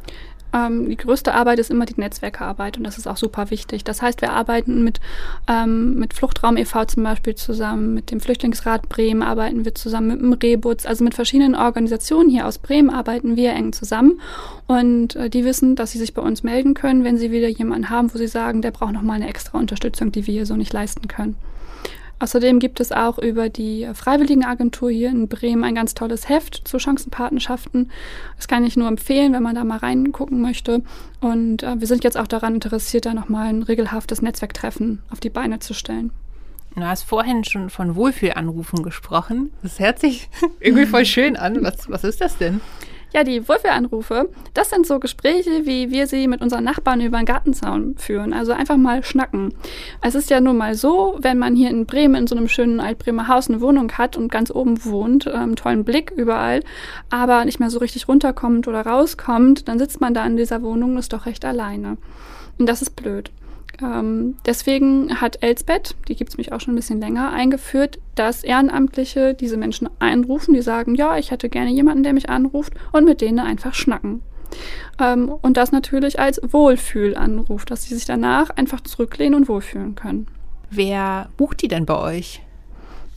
Ähm, 0.53 0.89
die 0.89 0.97
größte 0.97 1.33
Arbeit 1.33 1.59
ist 1.59 1.71
immer 1.71 1.85
die 1.85 1.99
Netzwerkarbeit 1.99 2.77
und 2.77 2.83
das 2.83 2.97
ist 2.97 3.07
auch 3.07 3.17
super 3.17 3.49
wichtig. 3.49 3.83
Das 3.83 4.01
heißt, 4.01 4.21
wir 4.21 4.33
arbeiten 4.33 4.83
mit, 4.83 4.99
ähm, 5.47 5.95
mit 5.95 6.13
Fluchtraum 6.13 6.57
e.V. 6.57 6.85
zum 6.85 7.03
Beispiel 7.03 7.35
zusammen, 7.35 7.93
mit 7.93 8.11
dem 8.11 8.19
Flüchtlingsrat 8.19 8.89
Bremen 8.89 9.23
arbeiten 9.23 9.65
wir 9.65 9.75
zusammen, 9.75 10.09
mit 10.09 10.21
dem 10.21 10.33
Rebutz, 10.33 10.85
also 10.85 11.03
mit 11.03 11.15
verschiedenen 11.15 11.55
Organisationen 11.55 12.29
hier 12.29 12.47
aus 12.47 12.57
Bremen 12.57 12.89
arbeiten 12.89 13.35
wir 13.35 13.53
eng 13.53 13.73
zusammen 13.73 14.19
und 14.67 15.15
äh, 15.15 15.29
die 15.29 15.45
wissen, 15.45 15.75
dass 15.75 15.91
sie 15.91 15.99
sich 15.99 16.13
bei 16.13 16.21
uns 16.21 16.43
melden 16.43 16.73
können, 16.73 17.03
wenn 17.03 17.17
sie 17.17 17.31
wieder 17.31 17.47
jemanden 17.47 17.89
haben, 17.89 18.13
wo 18.13 18.17
sie 18.17 18.27
sagen, 18.27 18.61
der 18.61 18.71
braucht 18.71 18.93
nochmal 18.93 19.17
eine 19.17 19.29
extra 19.29 19.57
Unterstützung, 19.57 20.11
die 20.11 20.27
wir 20.27 20.33
hier 20.33 20.45
so 20.45 20.55
nicht 20.55 20.73
leisten 20.73 21.07
können. 21.07 21.35
Außerdem 22.21 22.59
gibt 22.59 22.79
es 22.79 22.91
auch 22.91 23.17
über 23.17 23.49
die 23.49 23.89
Freiwilligenagentur 23.95 24.91
hier 24.91 25.09
in 25.09 25.27
Bremen 25.27 25.63
ein 25.63 25.73
ganz 25.73 25.95
tolles 25.95 26.29
Heft 26.29 26.61
zu 26.67 26.77
Chancenpatenschaften. 26.77 27.89
Das 28.35 28.47
kann 28.47 28.63
ich 28.63 28.77
nur 28.77 28.87
empfehlen, 28.87 29.33
wenn 29.33 29.41
man 29.41 29.55
da 29.55 29.63
mal 29.63 29.79
reingucken 29.79 30.39
möchte. 30.39 30.83
Und 31.19 31.63
äh, 31.63 31.79
wir 31.79 31.87
sind 31.87 32.03
jetzt 32.03 32.17
auch 32.17 32.27
daran 32.27 32.53
interessiert, 32.53 33.07
da 33.07 33.15
nochmal 33.15 33.47
ein 33.47 33.63
regelhaftes 33.63 34.21
Netzwerktreffen 34.21 35.01
auf 35.09 35.19
die 35.19 35.31
Beine 35.31 35.57
zu 35.57 35.73
stellen. 35.73 36.11
Du 36.75 36.83
hast 36.83 37.03
vorhin 37.03 37.43
schon 37.43 37.71
von 37.71 37.95
Wohlfühlanrufen 37.95 38.83
gesprochen. 38.83 39.51
Das 39.63 39.79
hört 39.79 39.97
sich 39.97 40.29
irgendwie 40.59 40.85
voll 40.85 41.05
schön 41.05 41.35
an. 41.35 41.63
Was, 41.63 41.89
was 41.89 42.03
ist 42.03 42.21
das 42.21 42.37
denn? 42.37 42.61
Ja, 43.13 43.25
die 43.25 43.45
Wohlfühlanrufe, 43.45 44.29
das 44.53 44.69
sind 44.69 44.87
so 44.87 44.97
Gespräche, 44.97 45.65
wie 45.65 45.91
wir 45.91 46.07
sie 46.07 46.29
mit 46.29 46.41
unseren 46.41 46.63
Nachbarn 46.63 47.01
über 47.01 47.17
den 47.17 47.25
Gartenzaun 47.25 47.95
führen. 47.97 48.31
Also 48.31 48.53
einfach 48.53 48.77
mal 48.77 49.03
schnacken. 49.03 49.53
Es 50.01 50.15
ist 50.15 50.29
ja 50.29 50.39
nun 50.39 50.55
mal 50.55 50.75
so, 50.75 51.17
wenn 51.19 51.37
man 51.37 51.53
hier 51.53 51.69
in 51.69 51.85
Bremen 51.85 52.15
in 52.15 52.27
so 52.27 52.37
einem 52.37 52.47
schönen 52.47 52.79
Altbremer 52.79 53.27
Haus 53.27 53.49
eine 53.49 53.59
Wohnung 53.59 53.91
hat 53.91 54.15
und 54.15 54.31
ganz 54.31 54.49
oben 54.49 54.85
wohnt, 54.85 55.29
ähm, 55.33 55.57
tollen 55.57 55.83
Blick 55.83 56.11
überall, 56.15 56.61
aber 57.09 57.43
nicht 57.43 57.59
mehr 57.59 57.69
so 57.69 57.79
richtig 57.79 58.07
runterkommt 58.07 58.69
oder 58.69 58.85
rauskommt, 58.85 59.67
dann 59.67 59.77
sitzt 59.77 59.99
man 59.99 60.13
da 60.13 60.25
in 60.25 60.37
dieser 60.37 60.61
Wohnung 60.61 60.93
und 60.93 60.99
ist 60.99 61.11
doch 61.11 61.25
recht 61.25 61.43
alleine. 61.43 61.97
Und 62.57 62.67
das 62.67 62.81
ist 62.81 62.95
blöd. 62.95 63.29
Ähm, 63.81 64.37
deswegen 64.45 65.21
hat 65.21 65.41
Elsbeth, 65.41 65.95
die 66.07 66.15
gibt 66.15 66.31
es 66.31 66.37
mich 66.37 66.51
auch 66.51 66.59
schon 66.59 66.73
ein 66.73 66.77
bisschen 66.77 66.99
länger, 66.99 67.31
eingeführt, 67.31 67.99
dass 68.15 68.43
Ehrenamtliche 68.43 69.33
diese 69.33 69.57
Menschen 69.57 69.89
einrufen, 69.99 70.53
die 70.53 70.61
sagen, 70.61 70.95
ja, 70.95 71.17
ich 71.17 71.31
hätte 71.31 71.49
gerne 71.49 71.71
jemanden, 71.71 72.03
der 72.03 72.13
mich 72.13 72.29
anruft 72.29 72.73
und 72.91 73.05
mit 73.05 73.21
denen 73.21 73.39
einfach 73.39 73.73
schnacken. 73.73 74.21
Ähm, 74.99 75.29
und 75.41 75.57
das 75.57 75.71
natürlich 75.71 76.19
als 76.19 76.41
Wohlfühlanruf, 76.43 77.65
dass 77.65 77.83
sie 77.83 77.95
sich 77.95 78.05
danach 78.05 78.49
einfach 78.51 78.81
zurücklehnen 78.81 79.35
und 79.35 79.47
wohlfühlen 79.47 79.95
können. 79.95 80.27
Wer 80.69 81.29
bucht 81.37 81.61
die 81.61 81.67
denn 81.67 81.85
bei 81.85 81.97
euch? 81.97 82.41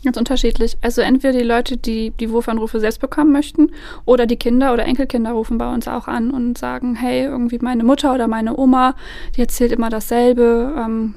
Ganz 0.05 0.19
unterschiedlich. 0.19 0.77
Also 0.83 1.01
entweder 1.01 1.33
die 1.33 1.45
Leute, 1.45 1.79
die 1.79 2.11
die 2.11 2.31
Wurfanrufe 2.31 2.79
selbst 2.79 3.01
bekommen 3.01 3.33
möchten, 3.33 3.71
oder 4.05 4.27
die 4.27 4.37
Kinder 4.37 4.75
oder 4.75 4.85
Enkelkinder 4.85 5.33
rufen 5.33 5.57
bei 5.57 5.73
uns 5.73 5.89
auch 5.89 6.09
an 6.09 6.31
und 6.31 6.59
sagen, 6.59 6.95
hey, 6.95 7.25
irgendwie 7.25 7.59
meine 7.59 7.85
Mutter 7.85 8.13
oder 8.15 8.29
meine 8.29 8.59
Oma, 8.59 8.97
die 9.35 9.41
erzählt 9.41 9.73
immer 9.73 9.89
dasselbe. 9.89 10.75
Ähm, 10.77 11.15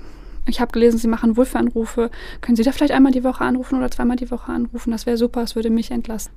ich 0.47 0.61
habe 0.61 0.71
gelesen, 0.71 0.97
Sie 0.99 1.09
machen 1.09 1.35
Wurfanrufe. 1.35 2.09
Können 2.39 2.55
Sie 2.55 2.63
da 2.63 2.71
vielleicht 2.71 2.93
einmal 2.93 3.11
die 3.11 3.25
Woche 3.25 3.43
anrufen 3.43 3.77
oder 3.77 3.91
zweimal 3.91 4.15
die 4.15 4.31
Woche 4.31 4.53
anrufen? 4.53 4.91
Das 4.91 5.05
wäre 5.05 5.17
super, 5.17 5.41
das 5.41 5.57
würde 5.57 5.69
mich 5.69 5.91
entlasten. 5.91 6.33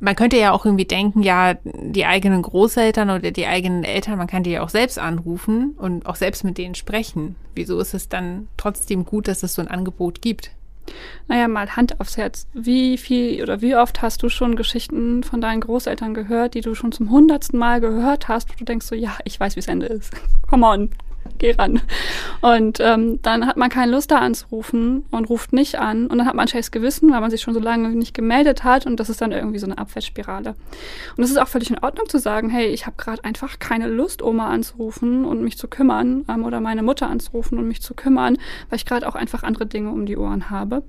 Man 0.00 0.16
könnte 0.16 0.36
ja 0.36 0.50
auch 0.50 0.66
irgendwie 0.66 0.86
denken, 0.86 1.22
ja, 1.22 1.54
die 1.62 2.04
eigenen 2.04 2.42
Großeltern 2.42 3.08
oder 3.10 3.30
die 3.30 3.46
eigenen 3.46 3.84
Eltern, 3.84 4.18
man 4.18 4.26
kann 4.26 4.42
die 4.42 4.50
ja 4.50 4.62
auch 4.62 4.68
selbst 4.68 4.98
anrufen 4.98 5.76
und 5.78 6.06
auch 6.06 6.16
selbst 6.16 6.42
mit 6.42 6.58
denen 6.58 6.74
sprechen. 6.74 7.36
Wieso 7.54 7.78
ist 7.78 7.94
es 7.94 8.08
dann 8.08 8.48
trotzdem 8.56 9.04
gut, 9.04 9.28
dass 9.28 9.44
es 9.44 9.54
so 9.54 9.62
ein 9.62 9.68
Angebot 9.68 10.20
gibt? 10.20 10.50
Naja, 11.28 11.48
mal 11.48 11.76
Hand 11.76 12.00
aufs 12.00 12.16
Herz. 12.16 12.46
Wie 12.52 12.98
viel 12.98 13.42
oder 13.42 13.60
wie 13.60 13.76
oft 13.76 14.02
hast 14.02 14.22
du 14.22 14.28
schon 14.28 14.56
Geschichten 14.56 15.22
von 15.22 15.40
deinen 15.40 15.60
Großeltern 15.60 16.14
gehört, 16.14 16.54
die 16.54 16.60
du 16.60 16.74
schon 16.74 16.92
zum 16.92 17.10
hundertsten 17.10 17.58
Mal 17.58 17.80
gehört 17.80 18.28
hast, 18.28 18.50
wo 18.50 18.54
du 18.58 18.64
denkst 18.64 18.86
so, 18.86 18.94
ja, 18.94 19.16
ich 19.24 19.38
weiß, 19.38 19.56
wie 19.56 19.60
es 19.60 19.68
Ende 19.68 19.86
ist. 19.86 20.12
Come 20.48 20.66
on, 20.66 20.90
geh 21.38 21.52
ran. 21.52 21.80
Und 22.40 22.78
ähm, 22.80 23.20
dann 23.22 23.46
hat 23.46 23.56
man 23.56 23.70
keine 23.70 23.92
Lust 23.92 24.10
da 24.10 24.18
anzurufen 24.18 25.04
und 25.10 25.28
ruft 25.28 25.52
nicht 25.52 25.78
an. 25.78 26.06
Und 26.06 26.18
dann 26.18 26.26
hat 26.26 26.34
man 26.34 26.44
ein 26.44 26.48
schlechtes 26.48 26.70
Gewissen, 26.70 27.10
weil 27.12 27.20
man 27.20 27.30
sich 27.30 27.42
schon 27.42 27.54
so 27.54 27.60
lange 27.60 27.88
nicht 27.90 28.14
gemeldet 28.14 28.64
hat. 28.64 28.86
Und 28.86 29.00
das 29.00 29.08
ist 29.08 29.20
dann 29.20 29.32
irgendwie 29.32 29.58
so 29.58 29.66
eine 29.66 29.78
Abwärtsspirale. 29.78 30.54
Und 31.16 31.24
es 31.24 31.30
ist 31.30 31.38
auch 31.38 31.48
völlig 31.48 31.70
in 31.70 31.78
Ordnung 31.78 32.08
zu 32.08 32.18
sagen, 32.18 32.50
hey, 32.50 32.66
ich 32.66 32.86
habe 32.86 32.96
gerade 32.96 33.24
einfach 33.24 33.58
keine 33.58 33.88
Lust, 33.88 34.22
Oma 34.22 34.48
anzurufen 34.48 35.24
und 35.24 35.42
mich 35.42 35.58
zu 35.58 35.68
kümmern 35.68 36.24
ähm, 36.28 36.44
oder 36.44 36.60
meine 36.60 36.82
Mutter 36.82 37.08
anzurufen 37.08 37.58
und 37.58 37.68
mich 37.68 37.82
zu 37.82 37.94
kümmern, 37.94 38.36
weil 38.70 38.76
ich 38.76 38.86
gerade 38.86 39.08
auch 39.08 39.14
einfach 39.14 39.42
andere 39.42 39.66
Dinge 39.66 39.90
um 39.90 40.06
die 40.06 40.16
Ohren 40.16 40.50
habe. 40.50 40.82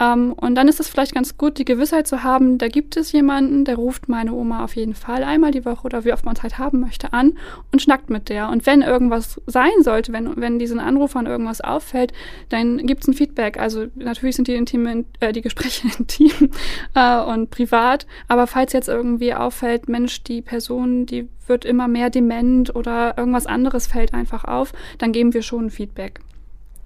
Ähm, 0.00 0.32
und 0.32 0.56
dann 0.56 0.66
ist 0.66 0.80
es 0.80 0.88
vielleicht 0.88 1.14
ganz 1.14 1.38
gut, 1.38 1.58
die 1.58 1.64
Gewissheit 1.64 2.08
zu 2.08 2.24
haben, 2.24 2.58
da 2.58 2.68
gibt 2.68 2.96
es 2.96 3.12
jemanden, 3.12 3.64
der 3.64 3.76
ruft 3.76 4.08
meine 4.08 4.32
Oma 4.32 4.64
auf 4.64 4.74
jeden 4.74 4.94
Fall 4.94 5.22
einmal 5.22 5.52
die 5.52 5.64
Woche 5.64 5.84
oder 5.84 6.04
wie 6.04 6.12
oft 6.12 6.24
man 6.24 6.34
Zeit 6.34 6.58
haben 6.58 6.80
möchte 6.80 7.12
an 7.12 7.38
und 7.72 7.80
schnackt 7.80 8.10
mit 8.10 8.28
der. 8.28 8.48
Und 8.48 8.66
wenn 8.66 8.82
irgendwas 8.82 9.40
sein 9.46 9.82
sollte, 9.82 10.12
wenn, 10.12 10.36
wenn 10.36 10.58
diesen 10.58 10.80
Anrufern 10.80 11.26
irgendwas 11.26 11.60
auffällt, 11.60 12.12
dann 12.48 12.78
gibt 12.78 13.02
es 13.02 13.08
ein 13.08 13.14
Feedback. 13.14 13.58
Also 13.58 13.86
natürlich 13.94 14.36
sind 14.36 14.48
die, 14.48 14.54
intime, 14.54 15.04
äh, 15.20 15.32
die 15.32 15.42
Gespräche 15.42 15.88
intim 15.98 16.50
äh, 16.94 17.20
und 17.20 17.50
privat, 17.50 18.06
aber 18.26 18.46
falls 18.46 18.72
jetzt 18.72 18.88
irgendwie 18.88 19.34
auffällt, 19.34 19.88
Mensch, 19.88 20.24
die 20.24 20.42
Person, 20.42 21.06
die 21.06 21.28
wird 21.46 21.64
immer 21.64 21.88
mehr 21.88 22.10
dement 22.10 22.74
oder 22.74 23.16
irgendwas 23.16 23.46
anderes 23.46 23.86
fällt 23.86 24.14
einfach 24.14 24.44
auf, 24.44 24.72
dann 24.98 25.12
geben 25.12 25.34
wir 25.34 25.42
schon 25.42 25.66
ein 25.66 25.70
Feedback. 25.70 26.20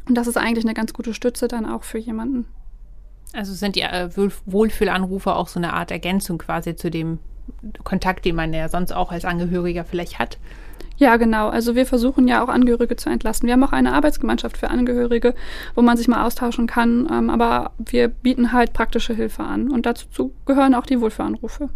Und 0.09 0.15
das 0.15 0.27
ist 0.27 0.37
eigentlich 0.37 0.65
eine 0.65 0.75
ganz 0.75 0.93
gute 0.93 1.15
Stütze 1.15 1.49
dann 1.49 1.67
auch 1.67 1.85
für 1.85 1.99
jemanden. 1.99 2.47
Also 3.33 3.53
sind 3.55 3.77
die 3.77 3.83
äh, 3.83 4.09
Wohlfühlanrufe 4.47 5.35
auch 5.35 5.49
so 5.49 5.61
eine 5.61 5.75
Art 5.75 5.91
Ergänzung 5.91 6.39
quasi 6.39 6.77
zu 6.77 6.91
dem 6.91 7.19
Kontakt, 7.85 8.25
den 8.25 8.37
man 8.37 8.53
ja 8.53 8.69
sonst 8.69 8.93
auch 8.93 9.13
als 9.13 9.25
Angehöriger 9.25 9.85
vielleicht 9.85 10.19
hat? 10.19 10.39
Ja, 10.97 11.17
genau. 11.17 11.49
Also 11.49 11.77
wir 11.77 11.87
versuchen 11.87 12.27
ja 12.27 12.43
auch 12.43 12.49
Angehörige 12.49 12.97
zu 12.97 13.09
entlasten. 13.09 13.47
Wir 13.47 13.53
haben 13.53 13.63
auch 13.63 13.73
eine 13.73 13.93
Arbeitsgemeinschaft 13.93 14.57
für 14.57 14.69
Angehörige, 14.69 15.35
wo 15.75 15.83
man 15.83 15.97
sich 15.97 16.09
mal 16.09 16.27
austauschen 16.27 16.67
kann. 16.67 17.09
Ähm, 17.11 17.31
aber 17.31 17.71
wir 17.79 18.09
bieten 18.09 18.53
halt 18.53 18.73
praktische 18.73 19.15
Hilfe 19.15 19.45
an. 19.45 19.71
Und 19.71 19.87
dazu 19.87 20.33
gehören 20.45 20.75
auch 20.75 20.87
die 20.87 21.01
Wohlfühlanrufe. 21.01 21.71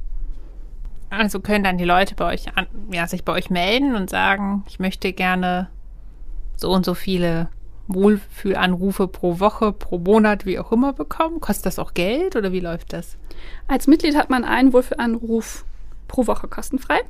Also 1.11 1.41
können 1.41 1.62
dann 1.62 1.79
die 1.79 1.85
Leute 1.85 2.15
bei 2.15 2.33
euch 2.33 2.57
an, 2.57 2.67
ja, 2.91 3.07
sich 3.07 3.25
bei 3.25 3.33
euch 3.33 3.51
melden 3.51 3.95
und 3.95 4.11
sagen, 4.11 4.65
ich 4.67 4.81
möchte 4.81 5.12
gerne 5.12 5.69
so 6.57 6.71
und 6.73 6.85
so 6.85 6.95
viele 6.95 7.49
Wohlfühlanrufe 7.88 9.09
pro 9.09 9.40
Woche, 9.40 9.73
pro 9.73 9.99
Monat, 9.99 10.47
wie 10.47 10.59
auch 10.59 10.73
immer 10.73 10.92
bekommen? 10.92 11.40
Kostet 11.40 11.66
das 11.66 11.79
auch 11.79 11.95
Geld 11.95 12.37
oder 12.37 12.53
wie 12.53 12.61
läuft 12.61 12.92
das? 12.92 13.16
Als 13.68 13.87
Mitglied 13.87 14.16
hat 14.16 14.31
man 14.31 14.45
einen 14.45 14.73
Wohlfühlanruf 14.73 15.64
pro 16.09 16.27
Woche 16.27 16.49
kostenfrei. 16.49 17.01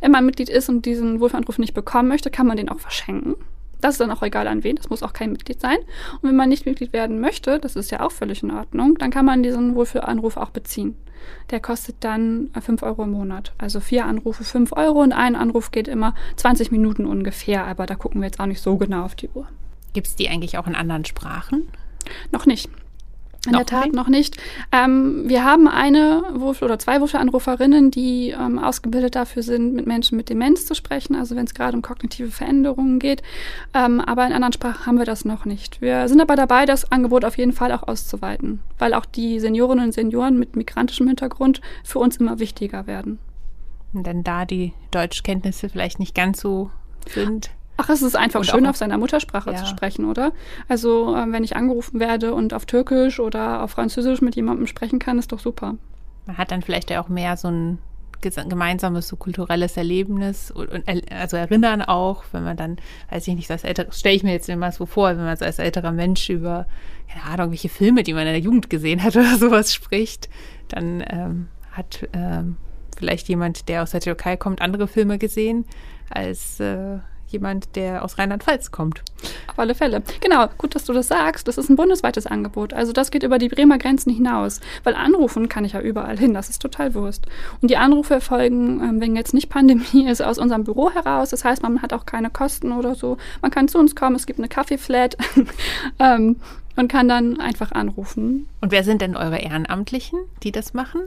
Wenn 0.00 0.10
man 0.10 0.26
Mitglied 0.26 0.48
ist 0.48 0.68
und 0.68 0.86
diesen 0.86 1.20
Wohlfühlanruf 1.20 1.58
nicht 1.58 1.74
bekommen 1.74 2.08
möchte, 2.08 2.30
kann 2.30 2.46
man 2.46 2.56
den 2.56 2.68
auch 2.68 2.80
verschenken. 2.80 3.34
Das 3.80 3.94
ist 3.94 4.00
dann 4.00 4.10
auch 4.10 4.22
egal 4.22 4.48
an 4.48 4.64
wen, 4.64 4.76
das 4.76 4.88
muss 4.88 5.02
auch 5.02 5.12
kein 5.12 5.32
Mitglied 5.32 5.60
sein. 5.60 5.76
Und 6.20 6.28
wenn 6.28 6.36
man 6.36 6.48
nicht 6.48 6.64
Mitglied 6.64 6.92
werden 6.92 7.20
möchte, 7.20 7.58
das 7.58 7.76
ist 7.76 7.90
ja 7.90 8.00
auch 8.00 8.12
völlig 8.12 8.42
in 8.42 8.50
Ordnung, 8.50 8.96
dann 8.98 9.10
kann 9.10 9.26
man 9.26 9.42
diesen 9.42 9.74
Wohlfühlanruf 9.74 10.38
auch 10.38 10.50
beziehen. 10.50 10.96
Der 11.50 11.60
kostet 11.60 11.96
dann 12.00 12.50
5 12.58 12.82
Euro 12.82 13.04
im 13.04 13.10
Monat. 13.10 13.52
Also 13.58 13.80
vier 13.80 14.06
Anrufe 14.06 14.44
5 14.44 14.72
Euro 14.72 15.02
und 15.02 15.12
ein 15.12 15.36
Anruf 15.36 15.70
geht 15.70 15.88
immer 15.88 16.14
20 16.36 16.70
Minuten 16.70 17.04
ungefähr, 17.04 17.66
aber 17.66 17.86
da 17.86 17.94
gucken 17.94 18.20
wir 18.20 18.26
jetzt 18.26 18.40
auch 18.40 18.46
nicht 18.46 18.62
so 18.62 18.76
genau 18.76 19.04
auf 19.04 19.14
die 19.14 19.28
Uhr. 19.28 19.46
Gibt 19.96 20.08
es 20.08 20.14
die 20.14 20.28
eigentlich 20.28 20.58
auch 20.58 20.66
in 20.66 20.74
anderen 20.74 21.06
Sprachen? 21.06 21.68
Noch 22.30 22.44
nicht. 22.44 22.68
In 23.46 23.52
noch 23.52 23.60
der 23.60 23.66
Tat 23.66 23.84
nicht? 23.84 23.94
noch 23.94 24.08
nicht. 24.08 24.36
Ähm, 24.72 25.22
wir 25.26 25.42
haben 25.42 25.68
eine 25.68 26.22
Wurf 26.34 26.60
oder 26.60 26.78
zwei 26.78 27.00
Wurfelanruferinnen, 27.00 27.90
die 27.90 28.34
ähm, 28.38 28.58
ausgebildet 28.58 29.14
dafür 29.14 29.42
sind, 29.42 29.72
mit 29.72 29.86
Menschen 29.86 30.18
mit 30.18 30.28
Demenz 30.28 30.66
zu 30.66 30.74
sprechen, 30.74 31.16
also 31.16 31.34
wenn 31.34 31.46
es 31.46 31.54
gerade 31.54 31.74
um 31.74 31.80
kognitive 31.80 32.30
Veränderungen 32.30 32.98
geht. 32.98 33.22
Ähm, 33.72 34.02
aber 34.02 34.26
in 34.26 34.34
anderen 34.34 34.52
Sprachen 34.52 34.84
haben 34.84 34.98
wir 34.98 35.06
das 35.06 35.24
noch 35.24 35.46
nicht. 35.46 35.80
Wir 35.80 36.06
sind 36.08 36.20
aber 36.20 36.36
dabei, 36.36 36.66
das 36.66 36.92
Angebot 36.92 37.24
auf 37.24 37.38
jeden 37.38 37.52
Fall 37.52 37.72
auch 37.72 37.88
auszuweiten, 37.88 38.60
weil 38.78 38.92
auch 38.92 39.06
die 39.06 39.40
Seniorinnen 39.40 39.86
und 39.86 39.92
Senioren 39.92 40.38
mit 40.38 40.56
migrantischem 40.56 41.06
Hintergrund 41.06 41.62
für 41.84 42.00
uns 42.00 42.18
immer 42.18 42.38
wichtiger 42.38 42.86
werden. 42.86 43.18
Und 43.94 44.06
dann 44.06 44.24
da 44.24 44.44
die 44.44 44.74
Deutschkenntnisse 44.90 45.70
vielleicht 45.70 46.00
nicht 46.00 46.14
ganz 46.14 46.38
so 46.38 46.70
sind. 47.08 47.48
Ach, 47.76 47.88
es 47.90 48.02
ist 48.02 48.16
einfach 48.16 48.42
schön, 48.44 48.66
auf 48.66 48.76
seiner 48.76 48.98
Muttersprache 48.98 49.52
ja. 49.52 49.56
zu 49.56 49.66
sprechen, 49.66 50.06
oder? 50.06 50.32
Also, 50.68 51.14
äh, 51.14 51.30
wenn 51.30 51.44
ich 51.44 51.56
angerufen 51.56 52.00
werde 52.00 52.34
und 52.34 52.54
auf 52.54 52.64
Türkisch 52.64 53.20
oder 53.20 53.62
auf 53.62 53.72
Französisch 53.72 54.22
mit 54.22 54.34
jemandem 54.34 54.66
sprechen 54.66 54.98
kann, 54.98 55.18
ist 55.18 55.32
doch 55.32 55.40
super. 55.40 55.74
Man 56.26 56.38
hat 56.38 56.50
dann 56.50 56.62
vielleicht 56.62 56.90
ja 56.90 57.02
auch 57.02 57.08
mehr 57.08 57.36
so 57.36 57.48
ein 57.48 57.78
gemeinsames 58.20 59.08
so 59.08 59.16
kulturelles 59.16 59.76
Erlebnis 59.76 60.50
und, 60.50 60.68
und, 60.68 61.12
also 61.12 61.36
erinnern 61.36 61.82
auch, 61.82 62.24
wenn 62.32 62.44
man 62.44 62.56
dann, 62.56 62.76
weiß 63.10 63.28
ich 63.28 63.34
nicht, 63.34 63.46
so 63.46 63.52
als 63.52 63.62
älterer, 63.62 63.92
stelle 63.92 64.16
ich 64.16 64.22
mir 64.22 64.32
jetzt 64.32 64.48
immer 64.48 64.72
so 64.72 64.86
vor, 64.86 65.10
wenn 65.10 65.24
man 65.24 65.36
so 65.36 65.44
als 65.44 65.58
älterer 65.58 65.92
Mensch 65.92 66.28
über, 66.28 66.66
keine 67.08 67.24
Ahnung, 67.24 67.50
welche 67.50 67.68
Filme, 67.68 68.02
die 68.02 68.14
man 68.14 68.26
in 68.26 68.32
der 68.32 68.40
Jugend 68.40 68.70
gesehen 68.70 69.02
hat 69.02 69.16
oder 69.16 69.36
sowas 69.36 69.72
spricht, 69.72 70.28
dann 70.68 71.04
ähm, 71.08 71.48
hat 71.70 72.08
ähm, 72.14 72.56
vielleicht 72.96 73.28
jemand, 73.28 73.68
der 73.68 73.82
aus 73.82 73.90
der 73.90 74.00
Türkei 74.00 74.36
kommt, 74.36 74.60
andere 74.60 74.88
Filme 74.88 75.18
gesehen 75.18 75.64
als 76.10 76.58
äh, 76.58 76.98
jemand, 77.28 77.76
der 77.76 78.04
aus 78.04 78.18
Rheinland-Pfalz 78.18 78.70
kommt. 78.70 79.02
Auf 79.48 79.58
alle 79.58 79.74
Fälle. 79.74 80.02
Genau, 80.20 80.46
gut, 80.58 80.74
dass 80.74 80.84
du 80.84 80.92
das 80.92 81.08
sagst. 81.08 81.48
Das 81.48 81.58
ist 81.58 81.68
ein 81.68 81.76
bundesweites 81.76 82.26
Angebot. 82.26 82.72
Also 82.72 82.92
das 82.92 83.10
geht 83.10 83.22
über 83.22 83.38
die 83.38 83.48
Bremer 83.48 83.78
Grenzen 83.78 84.12
hinaus. 84.12 84.60
Weil 84.84 84.94
anrufen 84.94 85.48
kann 85.48 85.64
ich 85.64 85.72
ja 85.72 85.80
überall 85.80 86.18
hin. 86.18 86.34
Das 86.34 86.48
ist 86.48 86.60
total 86.60 86.94
Wurst. 86.94 87.26
Und 87.60 87.70
die 87.70 87.76
Anrufe 87.76 88.14
erfolgen, 88.14 88.80
ähm, 88.80 89.00
wenn 89.00 89.16
jetzt 89.16 89.34
nicht 89.34 89.48
Pandemie 89.48 90.08
ist, 90.08 90.22
aus 90.22 90.38
unserem 90.38 90.64
Büro 90.64 90.90
heraus. 90.90 91.30
Das 91.30 91.44
heißt, 91.44 91.62
man 91.62 91.82
hat 91.82 91.92
auch 91.92 92.06
keine 92.06 92.30
Kosten 92.30 92.72
oder 92.72 92.94
so. 92.94 93.16
Man 93.42 93.50
kann 93.50 93.68
zu 93.68 93.78
uns 93.78 93.94
kommen. 93.94 94.16
Es 94.16 94.26
gibt 94.26 94.38
eine 94.38 94.48
Kaffeeflat. 94.48 95.16
ähm, 95.98 96.36
und 96.76 96.88
kann 96.88 97.08
dann 97.08 97.40
einfach 97.40 97.72
anrufen. 97.72 98.48
Und 98.60 98.70
wer 98.70 98.84
sind 98.84 99.02
denn 99.02 99.16
eure 99.16 99.38
Ehrenamtlichen, 99.38 100.18
die 100.42 100.52
das 100.52 100.74
machen? 100.74 101.02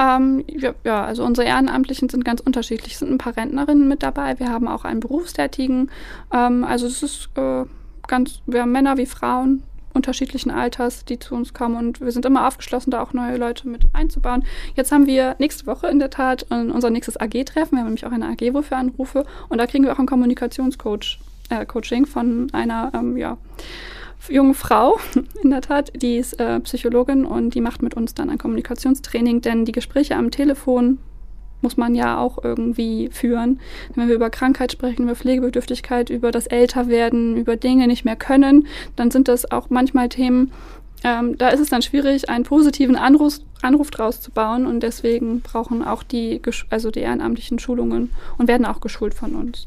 Ähm, 0.00 0.44
ja, 0.48 0.74
ja, 0.84 1.04
also 1.04 1.24
unsere 1.24 1.46
Ehrenamtlichen 1.46 2.08
sind 2.08 2.24
ganz 2.24 2.40
unterschiedlich. 2.40 2.94
Es 2.94 2.98
sind 2.98 3.10
ein 3.10 3.18
paar 3.18 3.36
Rentnerinnen 3.36 3.88
mit 3.88 4.02
dabei. 4.02 4.38
Wir 4.38 4.50
haben 4.50 4.68
auch 4.68 4.84
einen 4.84 5.00
Berufstätigen. 5.00 5.90
Ähm, 6.32 6.64
also 6.64 6.86
es 6.86 7.02
ist 7.02 7.30
äh, 7.36 7.64
ganz, 8.06 8.40
wir 8.46 8.62
haben 8.62 8.72
Männer 8.72 8.96
wie 8.96 9.06
Frauen 9.06 9.62
unterschiedlichen 9.94 10.50
Alters, 10.50 11.04
die 11.04 11.18
zu 11.18 11.34
uns 11.34 11.54
kommen 11.54 11.76
und 11.76 12.00
wir 12.00 12.10
sind 12.10 12.26
immer 12.26 12.46
aufgeschlossen, 12.48 12.90
da 12.90 13.00
auch 13.00 13.12
neue 13.12 13.36
Leute 13.36 13.68
mit 13.68 13.82
einzubauen. 13.92 14.44
Jetzt 14.74 14.90
haben 14.92 15.06
wir 15.06 15.36
nächste 15.38 15.66
Woche 15.66 15.86
in 15.86 16.00
der 16.00 16.10
Tat 16.10 16.46
unser 16.50 16.90
nächstes 16.90 17.16
AG-Treffen. 17.16 17.76
Wir 17.76 17.78
haben 17.78 17.86
nämlich 17.86 18.04
auch 18.04 18.12
eine 18.12 18.26
AG, 18.26 18.52
wofür 18.52 18.76
Anrufe 18.76 19.24
und 19.48 19.58
da 19.58 19.66
kriegen 19.66 19.84
wir 19.84 19.92
auch 19.92 20.00
ein 20.00 20.06
Kommunikationscoach, 20.06 21.20
äh, 21.48 21.64
Coaching 21.64 22.06
von 22.06 22.48
einer, 22.52 22.90
ähm, 22.92 23.16
ja, 23.16 23.38
junge 24.28 24.54
Frau, 24.54 24.98
in 25.42 25.50
der 25.50 25.60
Tat, 25.60 25.92
die 25.94 26.16
ist 26.16 26.40
äh, 26.40 26.60
Psychologin 26.60 27.24
und 27.24 27.54
die 27.54 27.60
macht 27.60 27.82
mit 27.82 27.94
uns 27.94 28.14
dann 28.14 28.30
ein 28.30 28.38
Kommunikationstraining, 28.38 29.40
denn 29.40 29.64
die 29.64 29.72
Gespräche 29.72 30.16
am 30.16 30.30
Telefon 30.30 30.98
muss 31.60 31.76
man 31.76 31.94
ja 31.94 32.18
auch 32.18 32.44
irgendwie 32.44 33.08
führen. 33.10 33.58
Wenn 33.94 34.08
wir 34.08 34.14
über 34.14 34.30
Krankheit 34.30 34.70
sprechen, 34.70 35.04
über 35.04 35.16
Pflegebedürftigkeit, 35.16 36.10
über 36.10 36.30
das 36.30 36.46
Älterwerden, 36.46 37.36
über 37.36 37.56
Dinge 37.56 37.86
nicht 37.86 38.04
mehr 38.04 38.16
können, 38.16 38.68
dann 38.96 39.10
sind 39.10 39.28
das 39.28 39.50
auch 39.50 39.70
manchmal 39.70 40.10
Themen, 40.10 40.52
ähm, 41.04 41.36
da 41.36 41.48
ist 41.48 41.60
es 41.60 41.68
dann 41.70 41.82
schwierig, 41.82 42.28
einen 42.28 42.44
positiven 42.44 42.96
Anruf, 42.96 43.38
Anruf 43.62 43.90
draus 43.90 44.20
zu 44.20 44.30
bauen 44.30 44.66
und 44.66 44.82
deswegen 44.82 45.40
brauchen 45.40 45.84
auch 45.84 46.02
die, 46.02 46.40
also 46.70 46.90
die 46.90 47.00
ehrenamtlichen 47.00 47.58
Schulungen 47.58 48.10
und 48.38 48.48
werden 48.48 48.66
auch 48.66 48.80
geschult 48.80 49.14
von 49.14 49.34
uns. 49.34 49.66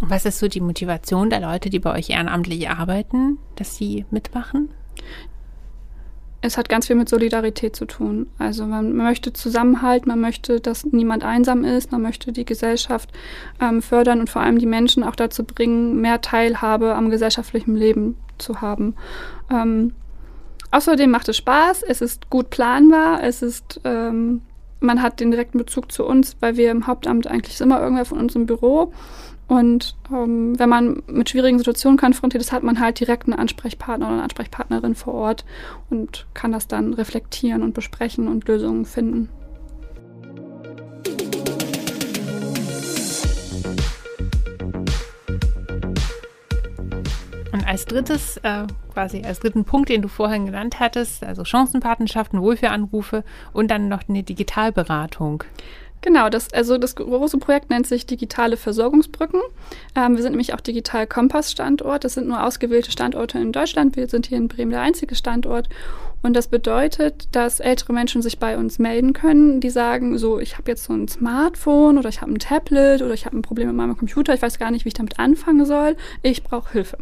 Was 0.00 0.24
ist 0.24 0.38
so 0.38 0.48
die 0.48 0.60
Motivation 0.60 1.30
der 1.30 1.40
Leute, 1.40 1.70
die 1.70 1.78
bei 1.78 1.94
euch 1.94 2.10
ehrenamtlich 2.10 2.68
arbeiten, 2.68 3.38
dass 3.56 3.76
sie 3.76 4.04
mitmachen? 4.10 4.70
Es 6.40 6.58
hat 6.58 6.68
ganz 6.68 6.88
viel 6.88 6.96
mit 6.96 7.08
Solidarität 7.08 7.74
zu 7.74 7.86
tun. 7.86 8.26
Also 8.38 8.66
man 8.66 8.94
möchte 8.94 9.32
Zusammenhalt, 9.32 10.06
man 10.06 10.20
möchte, 10.20 10.60
dass 10.60 10.84
niemand 10.84 11.24
einsam 11.24 11.64
ist, 11.64 11.90
man 11.90 12.02
möchte 12.02 12.32
die 12.32 12.44
Gesellschaft 12.44 13.10
ähm, 13.62 13.80
fördern 13.80 14.20
und 14.20 14.28
vor 14.28 14.42
allem 14.42 14.58
die 14.58 14.66
Menschen 14.66 15.04
auch 15.04 15.16
dazu 15.16 15.42
bringen, 15.42 16.02
mehr 16.02 16.20
Teilhabe 16.20 16.94
am 16.94 17.08
gesellschaftlichen 17.08 17.76
Leben 17.76 18.18
zu 18.36 18.60
haben. 18.60 18.94
Ähm, 19.50 19.94
außerdem 20.70 21.10
macht 21.10 21.30
es 21.30 21.38
Spaß, 21.38 21.82
es 21.82 22.02
ist 22.02 22.28
gut 22.28 22.50
planbar, 22.50 23.22
es 23.22 23.40
ist 23.40 23.80
ähm, 23.84 24.42
man 24.84 25.02
hat 25.02 25.20
den 25.20 25.30
direkten 25.30 25.58
Bezug 25.58 25.90
zu 25.90 26.04
uns, 26.04 26.36
weil 26.40 26.56
wir 26.56 26.70
im 26.70 26.86
Hauptamt 26.86 27.26
eigentlich 27.26 27.60
immer 27.60 27.80
irgendwer 27.80 28.04
von 28.04 28.18
uns 28.18 28.36
im 28.36 28.46
Büro. 28.46 28.92
Und 29.46 29.94
ähm, 30.10 30.58
wenn 30.58 30.68
man 30.68 31.02
mit 31.06 31.30
schwierigen 31.30 31.58
Situationen 31.58 31.98
konfrontiert 31.98 32.42
ist, 32.42 32.52
hat 32.52 32.62
man 32.62 32.80
halt 32.80 32.98
direkt 32.98 33.24
einen 33.24 33.38
Ansprechpartner 33.38 34.06
oder 34.06 34.14
eine 34.14 34.22
Ansprechpartnerin 34.22 34.94
vor 34.94 35.14
Ort 35.14 35.44
und 35.90 36.26
kann 36.34 36.52
das 36.52 36.66
dann 36.66 36.94
reflektieren 36.94 37.62
und 37.62 37.74
besprechen 37.74 38.26
und 38.28 38.48
Lösungen 38.48 38.86
finden. 38.86 39.28
Und 47.52 47.68
als 47.68 47.84
drittes, 47.84 48.38
äh, 48.38 48.66
quasi 48.92 49.22
als 49.24 49.38
dritten 49.40 49.64
Punkt, 49.64 49.88
den 49.88 50.02
du 50.02 50.08
vorhin 50.08 50.46
genannt 50.46 50.80
hattest, 50.80 51.22
also 51.22 51.44
Chancenpatenschaften, 51.44 52.40
Wohlfühlanrufe 52.40 53.22
und 53.52 53.70
dann 53.70 53.88
noch 53.88 54.00
eine 54.08 54.24
Digitalberatung. 54.24 55.44
Genau, 56.04 56.28
das, 56.28 56.52
also 56.52 56.76
das 56.76 56.96
große 56.96 57.38
Projekt 57.38 57.70
nennt 57.70 57.86
sich 57.86 58.04
Digitale 58.04 58.58
Versorgungsbrücken. 58.58 59.40
Ähm, 59.96 60.16
wir 60.16 60.22
sind 60.22 60.32
nämlich 60.32 60.52
auch 60.52 60.60
Digital 60.60 61.06
Kompass 61.06 61.50
Standort. 61.50 62.04
Das 62.04 62.12
sind 62.12 62.28
nur 62.28 62.44
ausgewählte 62.44 62.90
Standorte 62.90 63.38
in 63.38 63.52
Deutschland. 63.52 63.96
Wir 63.96 64.06
sind 64.06 64.26
hier 64.26 64.36
in 64.36 64.48
Bremen 64.48 64.70
der 64.70 64.82
einzige 64.82 65.14
Standort. 65.14 65.70
Und 66.20 66.34
das 66.34 66.48
bedeutet, 66.48 67.28
dass 67.32 67.58
ältere 67.58 67.94
Menschen 67.94 68.20
sich 68.20 68.38
bei 68.38 68.58
uns 68.58 68.78
melden 68.78 69.14
können, 69.14 69.62
die 69.62 69.70
sagen, 69.70 70.18
so, 70.18 70.38
ich 70.38 70.58
habe 70.58 70.70
jetzt 70.72 70.84
so 70.84 70.92
ein 70.92 71.08
Smartphone 71.08 71.96
oder 71.96 72.10
ich 72.10 72.20
habe 72.20 72.32
ein 72.32 72.38
Tablet 72.38 73.00
oder 73.00 73.14
ich 73.14 73.24
habe 73.24 73.38
ein 73.38 73.42
Problem 73.42 73.68
mit 73.68 73.76
meinem 73.76 73.96
Computer, 73.96 74.34
ich 74.34 74.42
weiß 74.42 74.58
gar 74.58 74.70
nicht, 74.70 74.84
wie 74.84 74.88
ich 74.88 74.94
damit 74.94 75.18
anfangen 75.18 75.64
soll, 75.64 75.96
ich 76.20 76.44
brauche 76.44 76.72
Hilfe. 76.72 76.98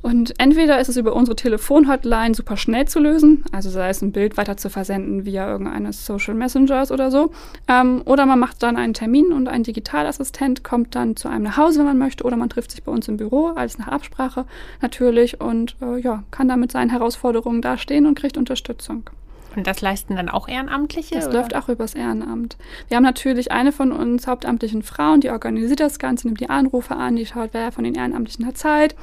Und 0.00 0.34
entweder 0.38 0.80
ist 0.80 0.88
es 0.88 0.96
über 0.96 1.12
unsere 1.14 1.34
Telefonhotline 1.34 2.34
super 2.34 2.56
schnell 2.56 2.86
zu 2.86 3.00
lösen, 3.00 3.44
also 3.50 3.68
sei 3.68 3.88
es 3.88 4.00
ein 4.00 4.12
Bild 4.12 4.36
weiter 4.36 4.56
zu 4.56 4.70
versenden 4.70 5.24
via 5.24 5.50
irgendeines 5.50 6.06
Social 6.06 6.34
Messengers 6.34 6.92
oder 6.92 7.10
so, 7.10 7.32
ähm, 7.66 8.02
oder 8.04 8.24
man 8.24 8.38
macht 8.38 8.62
dann 8.62 8.76
einen 8.76 8.94
Termin 8.94 9.32
und 9.32 9.48
ein 9.48 9.64
Digitalassistent 9.64 10.62
kommt 10.62 10.94
dann 10.94 11.16
zu 11.16 11.28
einem 11.28 11.44
nach 11.44 11.56
Hause, 11.56 11.80
wenn 11.80 11.86
man 11.86 11.98
möchte, 11.98 12.24
oder 12.24 12.36
man 12.36 12.48
trifft 12.48 12.70
sich 12.70 12.84
bei 12.84 12.92
uns 12.92 13.08
im 13.08 13.16
Büro, 13.16 13.48
alles 13.48 13.78
nach 13.78 13.88
Absprache 13.88 14.44
natürlich 14.80 15.40
und 15.40 15.74
äh, 15.82 15.98
ja, 16.00 16.22
kann 16.30 16.48
dann 16.48 16.60
mit 16.60 16.70
seinen 16.70 16.90
Herausforderungen 16.90 17.60
dastehen 17.60 18.06
und 18.06 18.16
kriegt 18.16 18.36
Unterstützung. 18.36 19.10
Und 19.56 19.66
das 19.66 19.80
leisten 19.80 20.14
dann 20.14 20.28
auch 20.28 20.46
Ehrenamtliche? 20.46 21.16
Das 21.16 21.26
oder? 21.26 21.38
läuft 21.38 21.56
auch 21.56 21.68
übers 21.68 21.94
Ehrenamt. 21.94 22.56
Wir 22.86 22.96
haben 22.96 23.04
natürlich 23.04 23.50
eine 23.50 23.72
von 23.72 23.90
uns 23.90 24.28
hauptamtlichen 24.28 24.82
Frauen, 24.82 25.20
die 25.20 25.30
organisiert 25.30 25.80
das 25.80 25.98
Ganze, 25.98 26.28
nimmt 26.28 26.38
die 26.38 26.50
Anrufe 26.50 26.94
an, 26.94 27.16
die 27.16 27.26
schaut, 27.26 27.50
wer 27.52 27.72
von 27.72 27.82
den 27.82 27.94
Ehrenamtlichen 27.94 28.46
hat 28.46 28.56
Zeit, 28.56 28.94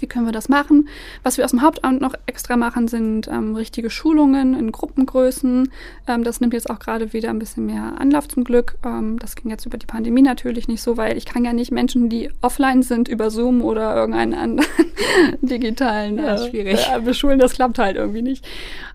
wie 0.00 0.06
können 0.06 0.26
wir 0.26 0.32
das 0.32 0.48
machen? 0.48 0.88
Was 1.22 1.38
wir 1.38 1.44
aus 1.44 1.50
dem 1.50 1.62
Hauptamt 1.62 2.00
noch 2.00 2.14
extra 2.26 2.56
machen, 2.56 2.88
sind 2.88 3.28
ähm, 3.28 3.54
richtige 3.54 3.90
Schulungen 3.90 4.58
in 4.58 4.72
Gruppengrößen. 4.72 5.70
Ähm, 6.06 6.24
das 6.24 6.40
nimmt 6.40 6.54
jetzt 6.54 6.70
auch 6.70 6.78
gerade 6.78 7.12
wieder 7.12 7.30
ein 7.30 7.38
bisschen 7.38 7.66
mehr 7.66 7.94
Anlauf 7.98 8.28
zum 8.28 8.44
Glück. 8.44 8.76
Ähm, 8.84 9.18
das 9.18 9.36
ging 9.36 9.50
jetzt 9.50 9.66
über 9.66 9.78
die 9.78 9.86
Pandemie 9.86 10.22
natürlich 10.22 10.68
nicht 10.68 10.82
so, 10.82 10.96
weil 10.96 11.16
ich 11.16 11.24
kann 11.24 11.44
ja 11.44 11.52
nicht 11.52 11.70
Menschen, 11.70 12.08
die 12.08 12.30
offline 12.40 12.82
sind, 12.82 13.08
über 13.08 13.30
Zoom 13.30 13.62
oder 13.62 13.94
irgendeinen 13.94 14.34
anderen 14.34 14.70
digitalen 15.42 16.18
ja, 16.18 16.36
äh, 16.46 17.00
beschulen. 17.00 17.38
Das 17.38 17.52
klappt 17.52 17.78
halt 17.78 17.96
irgendwie 17.96 18.22
nicht. 18.22 18.46